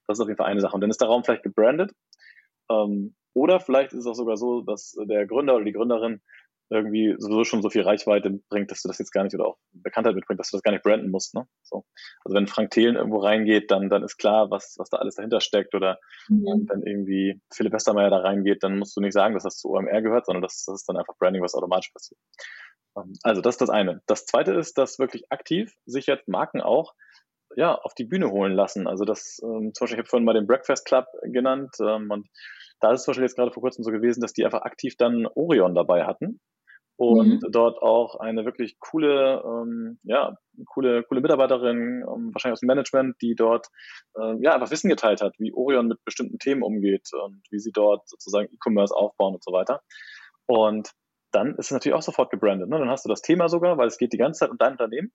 [0.07, 0.73] Das ist auf jeden Fall eine Sache.
[0.73, 1.91] Und dann ist der Raum vielleicht gebrandet.
[2.69, 6.21] Ähm, oder vielleicht ist es auch sogar so, dass der Gründer oder die Gründerin
[6.71, 9.57] irgendwie sowieso schon so viel Reichweite bringt, dass du das jetzt gar nicht oder auch
[9.73, 11.35] Bekanntheit mitbringt, dass du das gar nicht branden musst.
[11.35, 11.45] Ne?
[11.63, 11.85] So.
[12.23, 15.41] Also wenn Frank Thelen irgendwo reingeht, dann, dann ist klar, was, was da alles dahinter
[15.41, 15.75] steckt.
[15.75, 16.67] Oder mhm.
[16.69, 20.01] wenn irgendwie Philipp Westermeier da reingeht, dann musst du nicht sagen, dass das zu OMR
[20.01, 22.19] gehört, sondern das, das ist dann einfach Branding, was automatisch passiert.
[22.97, 24.01] Ähm, also das ist das eine.
[24.07, 26.93] Das zweite ist, dass wirklich aktiv sich jetzt Marken auch
[27.55, 28.87] ja, auf die Bühne holen lassen.
[28.87, 32.27] Also das, ähm, zum Beispiel, ich habe vorhin mal den Breakfast Club genannt ähm, und
[32.79, 34.95] da ist es zum Beispiel jetzt gerade vor kurzem so gewesen, dass die einfach aktiv
[34.97, 36.39] dann Orion dabei hatten
[37.01, 37.51] und mhm.
[37.51, 40.37] dort auch eine wirklich coole, ähm, ja,
[40.67, 43.69] coole, coole Mitarbeiterin, ähm, wahrscheinlich aus dem Management, die dort
[44.21, 47.71] ähm, ja einfach Wissen geteilt hat, wie Orion mit bestimmten Themen umgeht und wie sie
[47.71, 49.81] dort sozusagen E-Commerce aufbauen und so weiter.
[50.45, 50.91] Und
[51.31, 52.69] dann ist es natürlich auch sofort gebrandet.
[52.69, 52.77] Ne?
[52.77, 55.11] Dann hast du das Thema sogar, weil es geht die ganze Zeit um dein Unternehmen.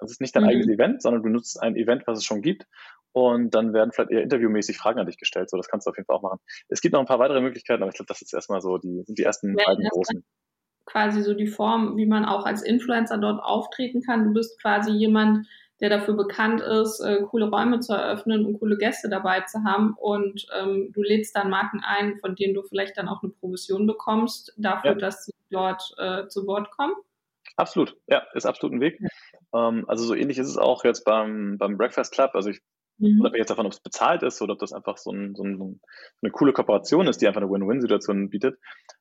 [0.00, 0.48] Das ist nicht dein mhm.
[0.48, 2.64] eigenes Event, sondern du nutzt ein Event, was es schon gibt.
[3.12, 5.48] Und dann werden vielleicht eher interviewmäßig Fragen an dich gestellt.
[5.48, 6.40] So, das kannst du auf jeden Fall auch machen.
[6.68, 9.04] Es gibt noch ein paar weitere Möglichkeiten, aber ich glaube, das ist erstmal so die,
[9.04, 10.24] sind die ersten ja, beiden großen
[10.84, 14.24] quasi so die Form, wie man auch als Influencer dort auftreten kann.
[14.24, 15.46] Du bist quasi jemand,
[15.80, 19.94] der dafür bekannt ist, äh, coole Räume zu eröffnen und coole Gäste dabei zu haben.
[19.98, 23.86] Und ähm, du lädst dann Marken ein, von denen du vielleicht dann auch eine Provision
[23.86, 24.98] bekommst, dafür, ja.
[24.98, 26.94] dass sie dort äh, zu Wort kommen.
[27.56, 29.00] Absolut, ja, ist absolut ein Weg.
[29.00, 29.68] Ja.
[29.68, 32.30] Ähm, also so ähnlich ist es auch jetzt beim, beim Breakfast Club.
[32.34, 32.60] Also ich
[33.00, 33.20] Mhm.
[33.20, 35.80] Unabhängig davon, ob es bezahlt ist oder ob das einfach so, ein, so, ein,
[36.22, 38.58] eine coole Kooperation ist, die einfach eine Win-Win-Situation bietet.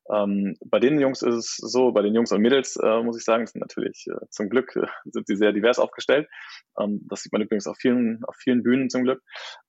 [0.10, 3.26] Ähm, bei den Jungs ist es so, bei den Jungs und Mädels äh, muss ich
[3.26, 6.30] sagen, sind natürlich äh, zum Glück äh, sind sie sehr divers aufgestellt.
[6.80, 9.22] Ähm, das sieht man übrigens auf vielen, auf vielen Bühnen zum Glück.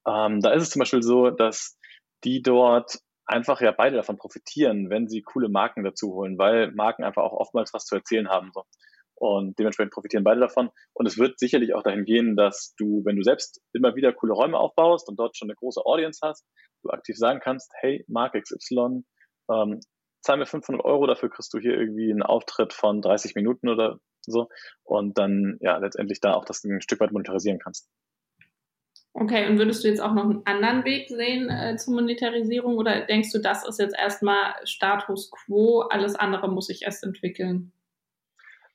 [0.07, 1.77] Ähm, da ist es zum Beispiel so, dass
[2.23, 7.03] die dort einfach ja beide davon profitieren, wenn sie coole Marken dazu holen, weil Marken
[7.03, 8.51] einfach auch oftmals was zu erzählen haben.
[8.55, 8.65] So.
[9.21, 10.71] Und dementsprechend profitieren beide davon.
[10.95, 14.33] Und es wird sicherlich auch dahin gehen, dass du, wenn du selbst immer wieder coole
[14.33, 16.47] Räume aufbaust und dort schon eine große Audience hast,
[16.83, 19.05] du aktiv sagen kannst, hey, Mark XY,
[19.53, 19.81] ähm,
[20.23, 23.99] zahl mir 500 Euro, dafür kriegst du hier irgendwie einen Auftritt von 30 Minuten oder
[24.23, 24.49] so.
[24.85, 27.91] Und dann, ja, letztendlich da auch das ein Stück weit monetarisieren kannst.
[29.13, 33.05] Okay, und würdest du jetzt auch noch einen anderen Weg sehen äh, zur Monetarisierung oder
[33.05, 37.73] denkst du, das ist jetzt erstmal Status quo, alles andere muss sich erst entwickeln?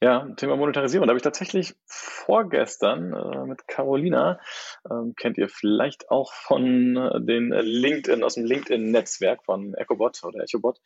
[0.06, 1.08] Ja, Thema Monetarisierung.
[1.08, 4.40] Da habe ich tatsächlich vorgestern äh, mit Carolina,
[4.88, 10.44] ähm, kennt ihr vielleicht auch von äh, den LinkedIn, aus dem LinkedIn-Netzwerk von EchoBot oder
[10.44, 10.78] EchoBot,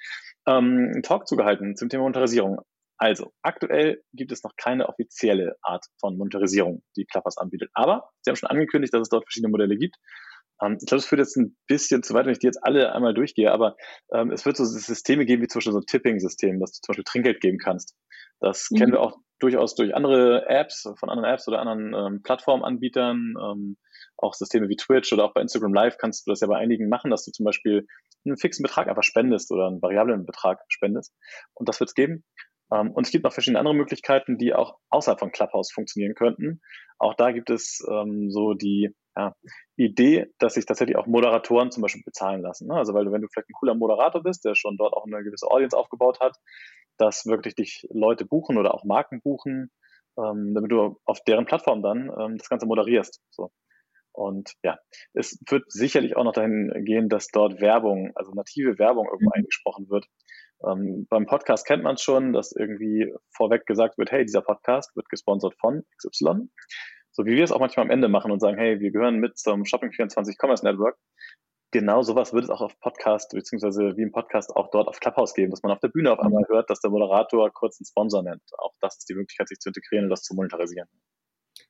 [0.47, 2.61] ähm, einen Talk zugehalten zum Thema Monetarisierung.
[2.97, 7.71] Also, aktuell gibt es noch keine offizielle Art von Monetarisierung, die Klappers anbietet.
[7.73, 9.97] Aber sie haben schon angekündigt, dass es dort verschiedene Modelle gibt.
[10.61, 12.93] Ähm, ich glaube, es führt jetzt ein bisschen zu weit, wenn ich die jetzt alle
[12.93, 13.75] einmal durchgehe, aber
[14.13, 16.91] ähm, es wird so Systeme geben, wie zum Beispiel so ein Tipping-System, dass du zum
[16.93, 17.95] Beispiel Trinkgeld geben kannst.
[18.39, 18.77] Das mhm.
[18.77, 23.35] kennen wir auch durchaus durch andere Apps, von anderen Apps oder anderen ähm, Plattformanbietern.
[23.41, 23.77] Ähm,
[24.17, 26.89] auch Systeme wie Twitch oder auch bei Instagram Live kannst du das ja bei einigen
[26.89, 27.87] machen, dass du zum Beispiel
[28.25, 31.13] einen fixen Betrag einfach spendest oder einen variablen Betrag spendest.
[31.53, 32.25] Und das wird es geben.
[32.71, 36.61] Ähm, und es gibt noch verschiedene andere Möglichkeiten, die auch außerhalb von Clubhouse funktionieren könnten.
[36.97, 39.35] Auch da gibt es ähm, so die ja,
[39.75, 42.67] Idee, dass sich tatsächlich auch Moderatoren zum Beispiel bezahlen lassen.
[42.67, 42.75] Ne?
[42.75, 45.23] Also weil du, wenn du vielleicht ein cooler Moderator bist, der schon dort auch eine
[45.23, 46.37] gewisse Audience aufgebaut hat,
[46.97, 49.71] dass wirklich dich Leute buchen oder auch Marken buchen,
[50.17, 53.21] ähm, damit du auf deren Plattform dann ähm, das Ganze moderierst.
[53.29, 53.51] So.
[54.11, 54.77] Und ja,
[55.13, 59.33] es wird sicherlich auch noch dahin gehen, dass dort Werbung, also native Werbung irgendwo mhm.
[59.33, 60.05] eingesprochen wird.
[60.65, 65.09] Ähm, beim Podcast kennt man schon, dass irgendwie vorweg gesagt wird, hey, dieser Podcast wird
[65.09, 66.49] gesponsert von XY.
[67.11, 69.37] So wie wir es auch manchmal am Ende machen und sagen, hey, wir gehören mit
[69.37, 70.97] zum Shopping24 Commerce Network
[71.71, 75.33] genau sowas wird es auch auf Podcast, beziehungsweise wie im Podcast auch dort auf Clubhouse
[75.33, 78.23] geben, dass man auf der Bühne auf einmal hört, dass der Moderator kurz einen Sponsor
[78.23, 78.41] nennt.
[78.57, 80.87] Auch das ist die Möglichkeit, sich zu integrieren und das zu monetarisieren.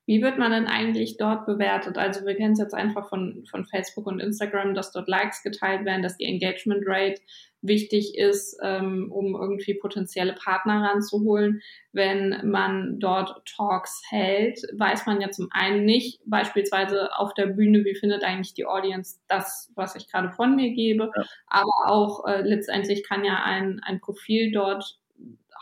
[0.09, 1.99] Wie wird man denn eigentlich dort bewertet?
[1.99, 5.85] Also wir kennen es jetzt einfach von, von Facebook und Instagram, dass dort Likes geteilt
[5.85, 7.21] werden, dass die Engagement Rate
[7.61, 11.61] wichtig ist, ähm, um irgendwie potenzielle Partner ranzuholen.
[11.91, 17.85] Wenn man dort Talks hält, weiß man ja zum einen nicht, beispielsweise auf der Bühne,
[17.85, 21.11] wie findet eigentlich die Audience das, was ich gerade von mir gebe.
[21.15, 21.23] Ja.
[21.45, 24.99] Aber auch äh, letztendlich kann ja ein, ein Profil dort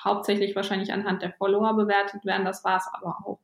[0.02, 2.46] hauptsächlich wahrscheinlich anhand der Follower bewertet werden.
[2.46, 3.40] Das war es aber auch.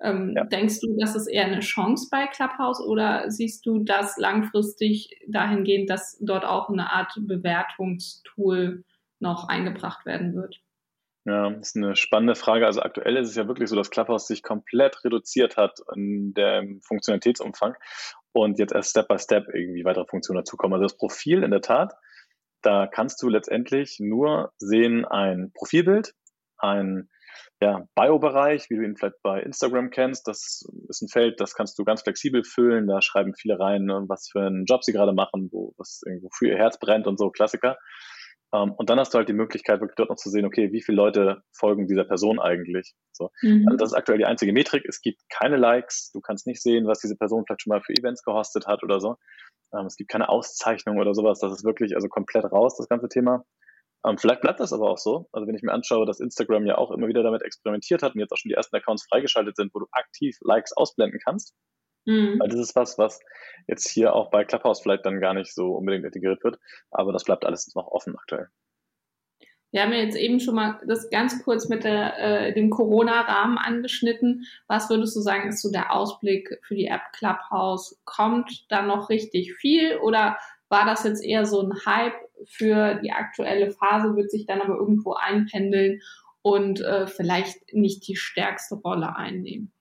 [0.00, 0.44] Ähm, ja.
[0.44, 5.90] Denkst du, das ist eher eine Chance bei Clubhouse oder siehst du das langfristig dahingehend,
[5.90, 8.84] dass dort auch eine Art Bewertungstool
[9.18, 10.60] noch eingebracht werden wird?
[11.24, 12.64] Ja, das ist eine spannende Frage.
[12.64, 16.80] Also aktuell ist es ja wirklich so, dass Clubhouse sich komplett reduziert hat in dem
[16.80, 17.74] Funktionalitätsumfang
[18.32, 20.74] und jetzt erst Step by Step irgendwie weitere Funktionen dazukommen.
[20.74, 21.92] Also das Profil in der Tat,
[22.62, 26.14] da kannst du letztendlich nur sehen ein Profilbild,
[26.56, 27.10] ein
[27.60, 30.28] ja, Bio-Bereich, wie du ihn vielleicht bei Instagram kennst.
[30.28, 32.86] Das ist ein Feld, das kannst du ganz flexibel füllen.
[32.86, 36.28] Da schreiben viele rein, ne, was für einen Job sie gerade machen, wo, was irgendwo
[36.36, 37.76] für ihr Herz brennt und so, Klassiker.
[38.50, 40.72] Um, ähm, und dann hast du halt die Möglichkeit, wirklich dort noch zu sehen, okay,
[40.72, 42.94] wie viele Leute folgen dieser Person eigentlich.
[43.12, 43.30] So.
[43.42, 43.64] Mhm.
[43.66, 44.84] Also das ist aktuell die einzige Metrik.
[44.88, 46.10] Es gibt keine Likes.
[46.12, 49.00] Du kannst nicht sehen, was diese Person vielleicht schon mal für Events gehostet hat oder
[49.00, 49.16] so.
[49.70, 51.40] Um, ähm, es gibt keine Auszeichnung oder sowas.
[51.40, 53.44] Das ist wirklich also komplett raus, das ganze Thema.
[54.06, 55.28] Ähm, vielleicht bleibt das aber auch so.
[55.32, 58.20] Also wenn ich mir anschaue, dass Instagram ja auch immer wieder damit experimentiert hat und
[58.20, 61.54] jetzt auch schon die ersten Accounts freigeschaltet sind, wo du aktiv Likes ausblenden kannst,
[62.08, 62.40] Mhm.
[62.40, 63.20] Weil das ist was, was
[63.66, 66.58] jetzt hier auch bei Clubhouse vielleicht dann gar nicht so unbedingt integriert wird.
[66.90, 68.48] Aber das bleibt alles noch offen aktuell.
[69.70, 73.58] Wir haben ja jetzt eben schon mal das ganz kurz mit der, äh, dem Corona-Rahmen
[73.58, 74.46] angeschnitten.
[74.66, 78.00] Was würdest du sagen, ist so der Ausblick für die App Clubhouse?
[78.06, 80.38] Kommt da noch richtig viel oder
[80.70, 82.16] war das jetzt eher so ein Hype
[82.46, 86.00] für die aktuelle Phase, wird sich dann aber irgendwo einpendeln
[86.42, 89.72] und äh, vielleicht nicht die stärkste Rolle einnehmen?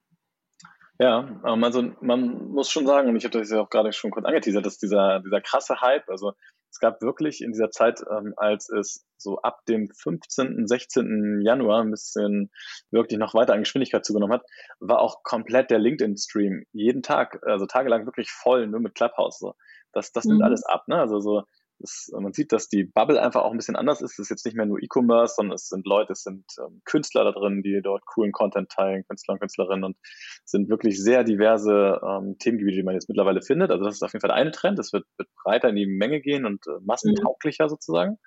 [0.99, 4.12] Ja, ähm, also man muss schon sagen, und ich habe das ja auch gerade schon
[4.12, 6.34] kurz angeteasert, dass dieser, dieser krasse Hype, also
[6.72, 11.41] es gab wirklich in dieser Zeit, ähm, als es so ab dem 15., 16.
[11.41, 12.51] Januar ein bisschen
[12.91, 14.45] wirklich noch weiter an Geschwindigkeit zugenommen hat,
[14.80, 19.39] war auch komplett der LinkedIn-Stream jeden Tag, also tagelang wirklich voll, nur mit Clubhouse.
[19.39, 19.53] So.
[19.93, 20.45] Das, das nimmt mhm.
[20.45, 20.99] alles ab, ne?
[20.99, 21.43] Also so
[21.80, 24.13] das, man sieht, dass die Bubble einfach auch ein bisschen anders ist.
[24.13, 27.23] Es ist jetzt nicht mehr nur E-Commerce, sondern es sind Leute, es sind ähm, Künstler
[27.23, 29.97] da drin, die dort coolen Content teilen, Künstler und Künstlerinnen und
[30.43, 33.71] sind wirklich sehr diverse ähm, Themengebiete, die man jetzt mittlerweile findet.
[33.71, 34.80] Also das ist auf jeden Fall eine Trend.
[34.80, 37.69] Es wird, wird breiter in die Menge gehen und äh, massentauglicher mhm.
[37.69, 38.17] sozusagen.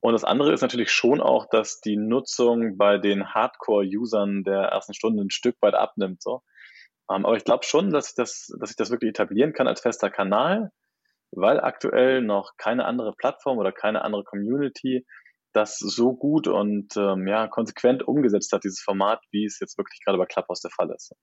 [0.00, 4.94] Und das andere ist natürlich schon auch, dass die Nutzung bei den Hardcore-Usern der ersten
[4.94, 6.22] Stunde ein Stück weit abnimmt.
[6.22, 6.42] So.
[7.10, 9.80] Ähm, aber ich glaube schon, dass ich das, dass ich das wirklich etablieren kann als
[9.80, 10.70] fester Kanal
[11.36, 15.04] weil aktuell noch keine andere Plattform oder keine andere Community
[15.56, 20.00] das so gut und ähm, ja, konsequent umgesetzt hat, dieses Format, wie es jetzt wirklich
[20.04, 21.14] gerade bei Clubhouse der Fall ist.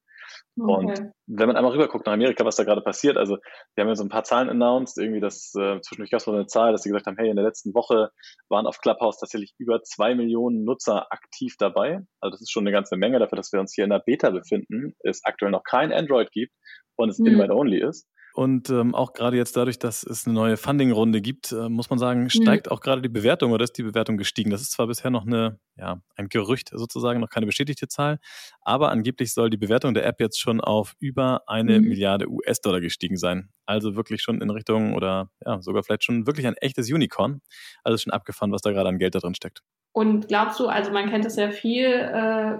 [0.59, 0.73] Okay.
[0.73, 3.37] Und wenn man einmal rüberguckt nach Amerika, was da gerade passiert, also
[3.75, 6.35] wir haben ja so ein paar Zahlen announced, irgendwie das, äh, zwischendurch gab es mal
[6.35, 8.09] eine Zahl, dass sie gesagt haben, hey, in der letzten Woche
[8.49, 11.99] waren auf Clubhouse tatsächlich über zwei Millionen Nutzer aktiv dabei.
[12.19, 14.31] Also das ist schon eine ganze Menge dafür, dass wir uns hier in der Beta
[14.31, 16.53] befinden, es aktuell noch kein Android gibt
[16.95, 17.27] und es mhm.
[17.27, 18.07] Invite-Only ist.
[18.33, 21.99] Und ähm, auch gerade jetzt dadurch, dass es eine neue Funding-Runde gibt, äh, muss man
[21.99, 22.29] sagen, mhm.
[22.29, 22.71] steigt mhm.
[22.71, 24.49] auch gerade die Bewertung oder ist die Bewertung gestiegen.
[24.49, 28.17] Das ist zwar bisher noch eine, ja, ein Gerücht sozusagen, noch keine bestätigte Zahl,
[28.61, 31.89] aber angeblich soll die Bewertung der App jetzt schon auf über eine mhm.
[31.89, 33.49] Milliarde US-Dollar gestiegen sein.
[33.67, 37.41] Also wirklich schon in Richtung oder ja, sogar vielleicht schon wirklich ein echtes Unicorn.
[37.83, 39.61] Also schon abgefahren, was da gerade an Geld da drin steckt.
[39.91, 42.57] Und glaubst du, also man kennt das ja viel äh,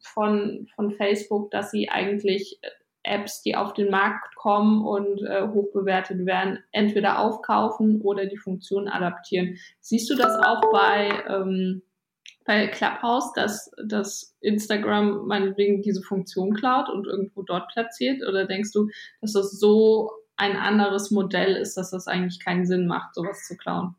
[0.00, 2.68] von, von Facebook, dass sie eigentlich äh,
[3.04, 8.36] Apps, die auf den Markt kommen und äh, hoch bewertet werden, entweder aufkaufen oder die
[8.36, 9.56] Funktion adaptieren.
[9.80, 11.82] Siehst du das auch bei, ähm,
[12.44, 18.22] bei Clubhouse, dass, dass Instagram meinetwegen diese Funktion klaut und irgendwo dort platziert?
[18.26, 18.88] Oder denkst du,
[19.20, 23.56] dass das so ein anderes Modell ist, dass das eigentlich keinen Sinn macht, sowas zu
[23.56, 23.94] klauen?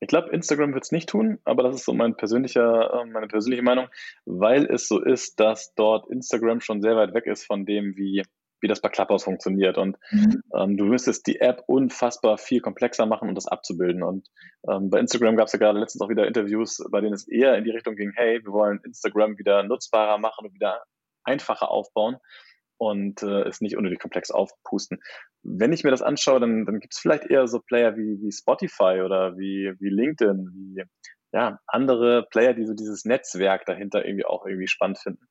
[0.00, 3.26] Ich glaube, Instagram wird es nicht tun, aber das ist so mein persönlicher, äh, meine
[3.26, 3.88] persönliche Meinung,
[4.24, 8.22] weil es so ist, dass dort Instagram schon sehr weit weg ist von dem, wie,
[8.60, 9.76] wie das bei Clubhouse funktioniert.
[9.76, 10.42] Und mhm.
[10.54, 14.02] ähm, du müsstest die App unfassbar viel komplexer machen, um das abzubilden.
[14.02, 14.28] Und
[14.70, 17.56] ähm, bei Instagram gab es ja gerade letztens auch wieder Interviews, bei denen es eher
[17.56, 20.82] in die Richtung ging, hey, wir wollen Instagram wieder nutzbarer machen und wieder
[21.24, 22.16] einfacher aufbauen
[22.78, 25.00] und äh, es nicht unnötig komplex aufpusten.
[25.42, 28.32] Wenn ich mir das anschaue, dann, dann gibt es vielleicht eher so Player wie, wie
[28.32, 30.84] Spotify oder wie, wie LinkedIn, wie
[31.32, 35.26] ja, andere Player, die so dieses Netzwerk dahinter irgendwie auch irgendwie spannend finden.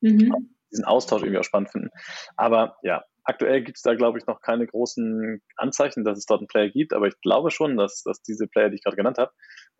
[0.00, 0.54] Mhm.
[0.70, 1.90] Diesen Austausch irgendwie auch spannend finden.
[2.36, 6.40] Aber ja, aktuell gibt es da, glaube ich, noch keine großen Anzeichen, dass es dort
[6.40, 9.18] einen Player gibt, aber ich glaube schon, dass, dass diese Player, die ich gerade genannt
[9.18, 9.32] habe,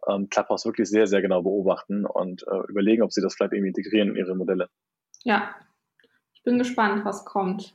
[0.08, 3.68] ähm, Clubhouse wirklich sehr, sehr genau beobachten und äh, überlegen, ob sie das vielleicht irgendwie
[3.68, 4.68] integrieren in ihre Modelle.
[5.22, 5.54] Ja,
[6.44, 7.74] bin gespannt, was kommt.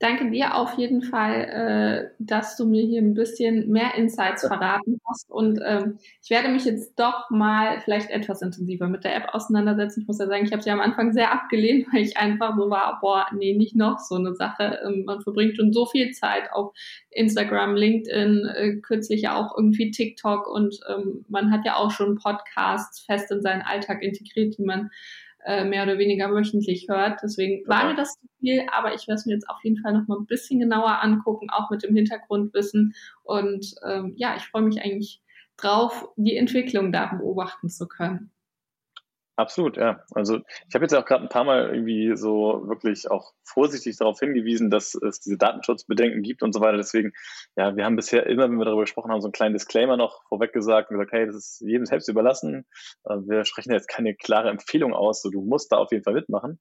[0.00, 4.46] Ich danke dir auf jeden Fall, äh, dass du mir hier ein bisschen mehr Insights
[4.46, 5.28] verraten hast.
[5.28, 10.02] Und ähm, ich werde mich jetzt doch mal vielleicht etwas intensiver mit der App auseinandersetzen.
[10.02, 12.70] Ich muss ja sagen, ich habe sie am Anfang sehr abgelehnt, weil ich einfach so
[12.70, 14.78] war, boah, nee, nicht noch so eine Sache.
[14.86, 16.72] Ähm, man verbringt schon so viel Zeit auf
[17.10, 22.14] Instagram, LinkedIn, äh, kürzlich ja auch irgendwie TikTok und ähm, man hat ja auch schon
[22.14, 24.90] Podcasts fest in seinen Alltag integriert, die man
[25.44, 27.20] äh, mehr oder weniger wöchentlich hört.
[27.22, 29.92] Deswegen war mir das zu viel, aber ich werde es mir jetzt auf jeden Fall
[29.92, 32.94] noch mal ein bisschen genauer angucken, auch mit dem Hintergrundwissen.
[33.22, 35.20] Und ähm, ja, ich freue mich eigentlich
[35.56, 38.30] drauf, die Entwicklung da beobachten zu können.
[39.38, 40.02] Absolut, ja.
[40.14, 44.18] Also ich habe jetzt auch gerade ein paar Mal irgendwie so wirklich auch vorsichtig darauf
[44.18, 46.76] hingewiesen, dass es diese Datenschutzbedenken gibt und so weiter.
[46.76, 47.12] Deswegen,
[47.54, 50.24] ja, wir haben bisher immer, wenn wir darüber gesprochen haben, so einen kleinen Disclaimer noch
[50.28, 52.66] vorweg gesagt und gesagt, hey, das ist jedem selbst überlassen.
[53.04, 56.14] Äh, wir sprechen jetzt keine klare Empfehlung aus, so du musst da auf jeden Fall
[56.14, 56.58] mitmachen.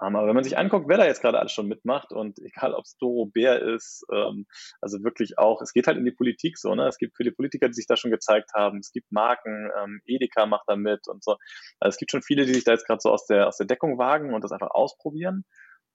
[0.00, 2.84] Aber wenn man sich anguckt, wer da jetzt gerade alles schon mitmacht und egal, ob
[2.84, 4.46] es Doro Bär ist, ähm,
[4.80, 6.88] also wirklich auch, es geht halt in die Politik so, ne?
[6.88, 8.78] Es gibt viele Politiker, die sich da schon gezeigt haben.
[8.78, 11.32] Es gibt Marken, ähm, Edeka macht da mit und so.
[11.80, 13.66] Also es gibt schon viele, die sich da jetzt gerade so aus der, aus der
[13.66, 15.44] Deckung wagen und das einfach ausprobieren.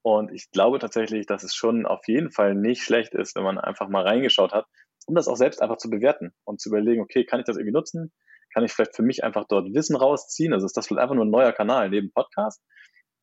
[0.04, 3.58] Und ich glaube tatsächlich, dass es schon auf jeden Fall nicht schlecht ist, wenn man
[3.58, 4.68] einfach mal reingeschaut hat,
[5.08, 7.74] um das auch selbst einfach zu bewerten und zu überlegen, okay, kann ich das irgendwie
[7.74, 8.14] nutzen?
[8.54, 10.54] Kann ich vielleicht für mich einfach dort Wissen rausziehen?
[10.54, 12.62] Also ist das vielleicht einfach nur ein neuer Kanal neben Podcast?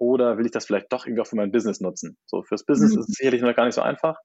[0.02, 2.18] Oder will ich das vielleicht doch irgendwie auch für mein Business nutzen?
[2.26, 3.02] So, fürs Business mhm.
[3.02, 4.18] ist es sicherlich noch gar nicht so einfach.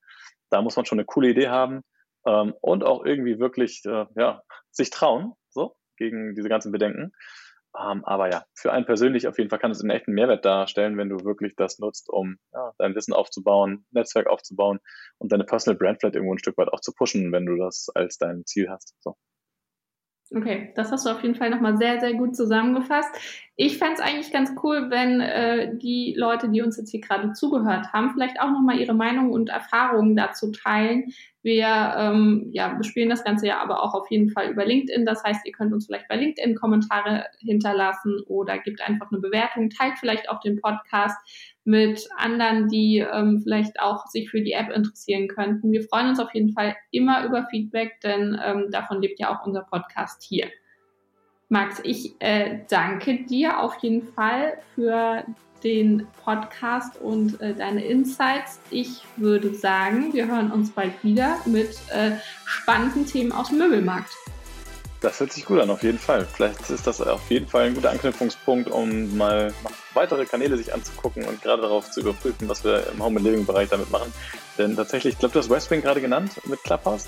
[0.49, 1.83] Da muss man schon eine coole Idee haben
[2.25, 7.11] ähm, und auch irgendwie wirklich äh, ja, sich trauen, so, gegen diese ganzen Bedenken.
[7.79, 10.97] Ähm, aber ja, für einen persönlich auf jeden Fall kann es einen echten Mehrwert darstellen,
[10.97, 14.79] wenn du wirklich das nutzt, um ja, dein Wissen aufzubauen, Netzwerk aufzubauen
[15.19, 17.89] und deine Personal Brand vielleicht irgendwo ein Stück weit auch zu pushen, wenn du das
[17.93, 18.95] als dein Ziel hast.
[18.99, 19.15] So.
[20.35, 23.09] Okay, das hast du auf jeden Fall nochmal sehr, sehr gut zusammengefasst.
[23.55, 27.31] Ich fände es eigentlich ganz cool, wenn äh, die Leute, die uns jetzt hier gerade
[27.31, 31.13] zugehört haben, vielleicht auch nochmal ihre Meinung und Erfahrungen dazu teilen.
[31.43, 35.05] Wir ähm, ja, bespielen das Ganze ja aber auch auf jeden Fall über LinkedIn.
[35.05, 39.69] Das heißt, ihr könnt uns vielleicht bei LinkedIn Kommentare hinterlassen oder gebt einfach eine Bewertung,
[39.69, 41.17] teilt vielleicht auch den Podcast
[41.67, 45.73] mit anderen, die ähm, vielleicht auch sich für die App interessieren könnten.
[45.73, 49.45] Wir freuen uns auf jeden Fall immer über Feedback, denn ähm, davon lebt ja auch
[49.45, 50.47] unser Podcast hier.
[51.49, 55.25] Max, ich äh, danke dir auf jeden Fall für
[55.61, 58.61] den Podcast und äh, deine Insights.
[58.69, 62.11] Ich würde sagen, wir hören uns bald wieder mit äh,
[62.45, 64.13] spannenden Themen aus dem Möbelmarkt.
[65.07, 66.27] Das hört sich gut an, auf jeden Fall.
[66.33, 69.53] Vielleicht ist das auf jeden Fall ein guter Anknüpfungspunkt, um mal
[69.93, 73.69] weitere Kanäle sich anzugucken und gerade darauf zu überprüfen, was wir im Home- and Living-Bereich
[73.69, 74.11] damit machen.
[74.57, 77.05] Denn tatsächlich, ich glaube, du hast Westwing gerade genannt mit Clubhouse.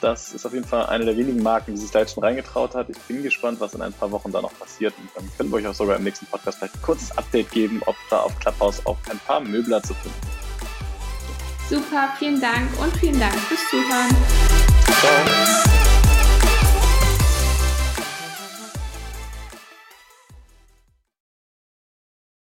[0.00, 2.76] Das ist auf jeden Fall eine der wenigen Marken, die sich da jetzt schon reingetraut
[2.76, 2.88] hat.
[2.88, 4.94] Ich bin gespannt, was in ein paar Wochen da noch passiert.
[4.96, 7.82] Und dann können wir euch auch sogar im nächsten Podcast vielleicht ein kurzes Update geben,
[7.86, 10.20] ob da auf Clubhouse auch ein paar Möbler zu finden
[11.68, 11.82] sind.
[11.82, 14.16] Super, vielen Dank und vielen Dank fürs Zuhören.
[15.00, 15.79] Ciao.